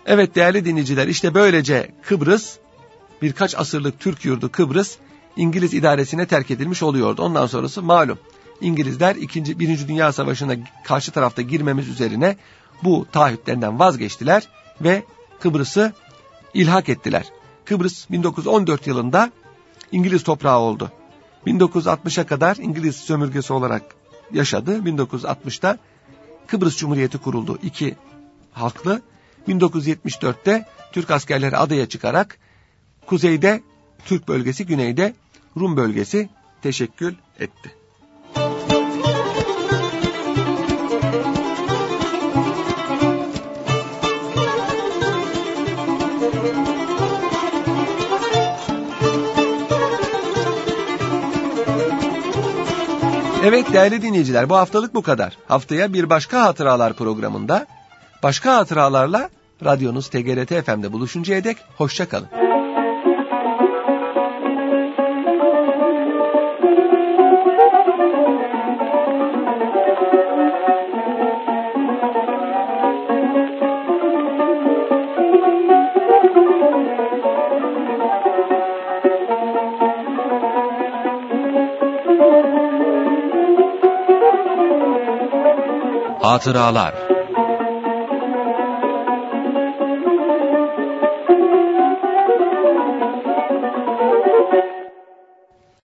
Evet 0.06 0.36
değerli 0.36 0.66
dinleyiciler 0.66 1.08
işte 1.08 1.34
böylece 1.34 1.92
Kıbrıs 2.02 2.58
birkaç 3.22 3.56
asırlık 3.56 4.00
Türk 4.00 4.26
yurdu 4.26 4.52
Kıbrıs 4.52 4.98
İngiliz 5.38 5.74
idaresine 5.74 6.28
terk 6.28 6.52
edilmiş 6.52 6.84
oluyordu. 6.84 7.22
Ondan 7.22 7.48
sonrası 7.48 7.82
malum. 7.82 8.20
İngilizler 8.62 9.16
2. 9.16 9.60
1. 9.60 9.88
Dünya 9.88 10.12
Savaşı'na 10.12 10.56
karşı 10.84 11.12
tarafta 11.12 11.42
girmemiz 11.42 11.90
üzerine 11.90 12.38
bu 12.84 13.06
taahhütlerinden 13.12 13.80
vazgeçtiler 13.80 14.48
ve 14.82 15.04
Kıbrıs'ı 15.40 15.94
ilhak 16.54 16.90
ettiler. 16.90 17.26
Kıbrıs 17.66 18.10
1914 18.10 18.88
yılında 18.88 19.32
İngiliz 19.92 20.24
toprağı 20.24 20.60
oldu. 20.60 20.92
1960'a 21.48 22.26
kadar 22.26 22.56
İngiliz 22.56 22.96
sömürgesi 22.96 23.54
olarak 23.54 23.95
yaşadı. 24.32 24.78
1960'da 24.78 25.80
Kıbrıs 26.48 26.78
Cumhuriyeti 26.78 27.18
kuruldu. 27.18 27.60
İki 27.64 27.96
halklı. 28.52 29.02
1974'te 29.48 30.66
Türk 30.92 31.12
askerleri 31.12 31.58
adaya 31.58 31.90
çıkarak 31.90 32.38
kuzeyde 33.06 33.64
Türk 34.06 34.28
bölgesi, 34.28 34.66
güneyde 34.66 35.16
Rum 35.58 35.78
bölgesi 35.78 36.30
teşekkül 36.62 37.16
etti. 37.40 37.76
Evet 53.48 53.74
değerli 53.74 54.02
dinleyiciler 54.02 54.50
bu 54.50 54.56
haftalık 54.56 54.94
bu 54.94 55.02
kadar. 55.02 55.38
Haftaya 55.48 55.94
bir 55.94 56.10
başka 56.10 56.42
hatıralar 56.42 56.94
programında 56.94 57.68
başka 58.24 58.56
hatıralarla 58.56 59.30
radyonuz 59.66 60.10
TGRT 60.10 60.66
FM'de 60.66 60.94
buluşuncaya 60.94 61.44
dek 61.44 61.58
hoşçakalın. 61.78 62.45
Hatıralar 86.36 86.94